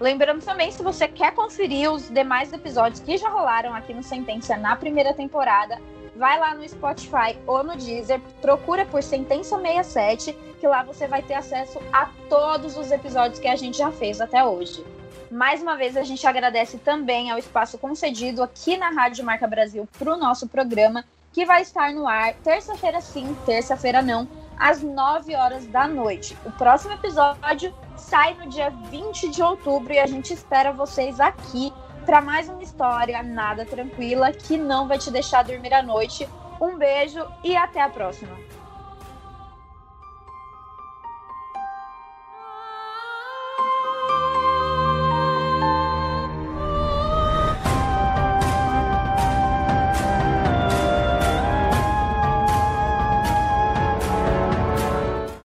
Lembrando 0.00 0.44
também, 0.44 0.72
se 0.72 0.82
você 0.82 1.06
quer 1.06 1.32
conferir 1.36 1.88
os 1.92 2.10
demais 2.10 2.52
episódios 2.52 2.98
que 2.98 3.16
já 3.16 3.28
rolaram 3.28 3.72
aqui 3.76 3.94
no 3.94 4.02
Sentença 4.02 4.56
na 4.56 4.74
primeira 4.74 5.14
temporada, 5.14 5.78
vai 6.18 6.38
lá 6.38 6.52
no 6.52 6.68
Spotify 6.68 7.38
ou 7.46 7.62
no 7.62 7.76
Deezer, 7.76 8.20
procura 8.42 8.84
por 8.84 9.02
Sentença 9.02 9.56
67, 9.56 10.32
que 10.58 10.66
lá 10.66 10.82
você 10.82 11.06
vai 11.06 11.22
ter 11.22 11.34
acesso 11.34 11.78
a 11.92 12.10
todos 12.28 12.76
os 12.76 12.90
episódios 12.90 13.38
que 13.38 13.46
a 13.46 13.54
gente 13.54 13.78
já 13.78 13.92
fez 13.92 14.20
até 14.20 14.44
hoje. 14.44 14.84
Mais 15.30 15.62
uma 15.62 15.76
vez, 15.76 15.96
a 15.96 16.02
gente 16.02 16.26
agradece 16.26 16.76
também 16.78 17.30
ao 17.30 17.38
espaço 17.38 17.78
concedido 17.78 18.42
aqui 18.42 18.76
na 18.76 18.90
Rádio 18.90 19.24
Marca 19.24 19.46
Brasil 19.46 19.88
para 19.96 20.12
o 20.12 20.16
nosso 20.16 20.48
programa, 20.48 21.04
que 21.32 21.46
vai 21.46 21.62
estar 21.62 21.92
no 21.92 22.08
ar 22.08 22.34
terça-feira 22.34 23.00
sim, 23.00 23.36
terça-feira 23.46 24.02
não, 24.02 24.26
às 24.58 24.82
9 24.82 25.36
horas 25.36 25.66
da 25.66 25.86
noite. 25.86 26.36
O 26.44 26.50
próximo 26.50 26.94
episódio 26.94 27.72
sai 27.96 28.34
no 28.34 28.48
dia 28.48 28.70
20 28.90 29.28
de 29.28 29.40
outubro 29.40 29.92
e 29.92 30.00
a 30.00 30.06
gente 30.06 30.32
espera 30.32 30.72
vocês 30.72 31.20
aqui 31.20 31.72
para 32.08 32.22
mais 32.22 32.48
uma 32.48 32.62
história 32.62 33.22
nada 33.22 33.66
tranquila 33.66 34.32
que 34.32 34.56
não 34.56 34.88
vai 34.88 34.96
te 34.96 35.10
deixar 35.10 35.44
dormir 35.44 35.74
à 35.74 35.82
noite. 35.82 36.26
Um 36.58 36.78
beijo 36.78 37.22
e 37.44 37.54
até 37.54 37.82
a 37.82 37.90
próxima. 37.90 38.34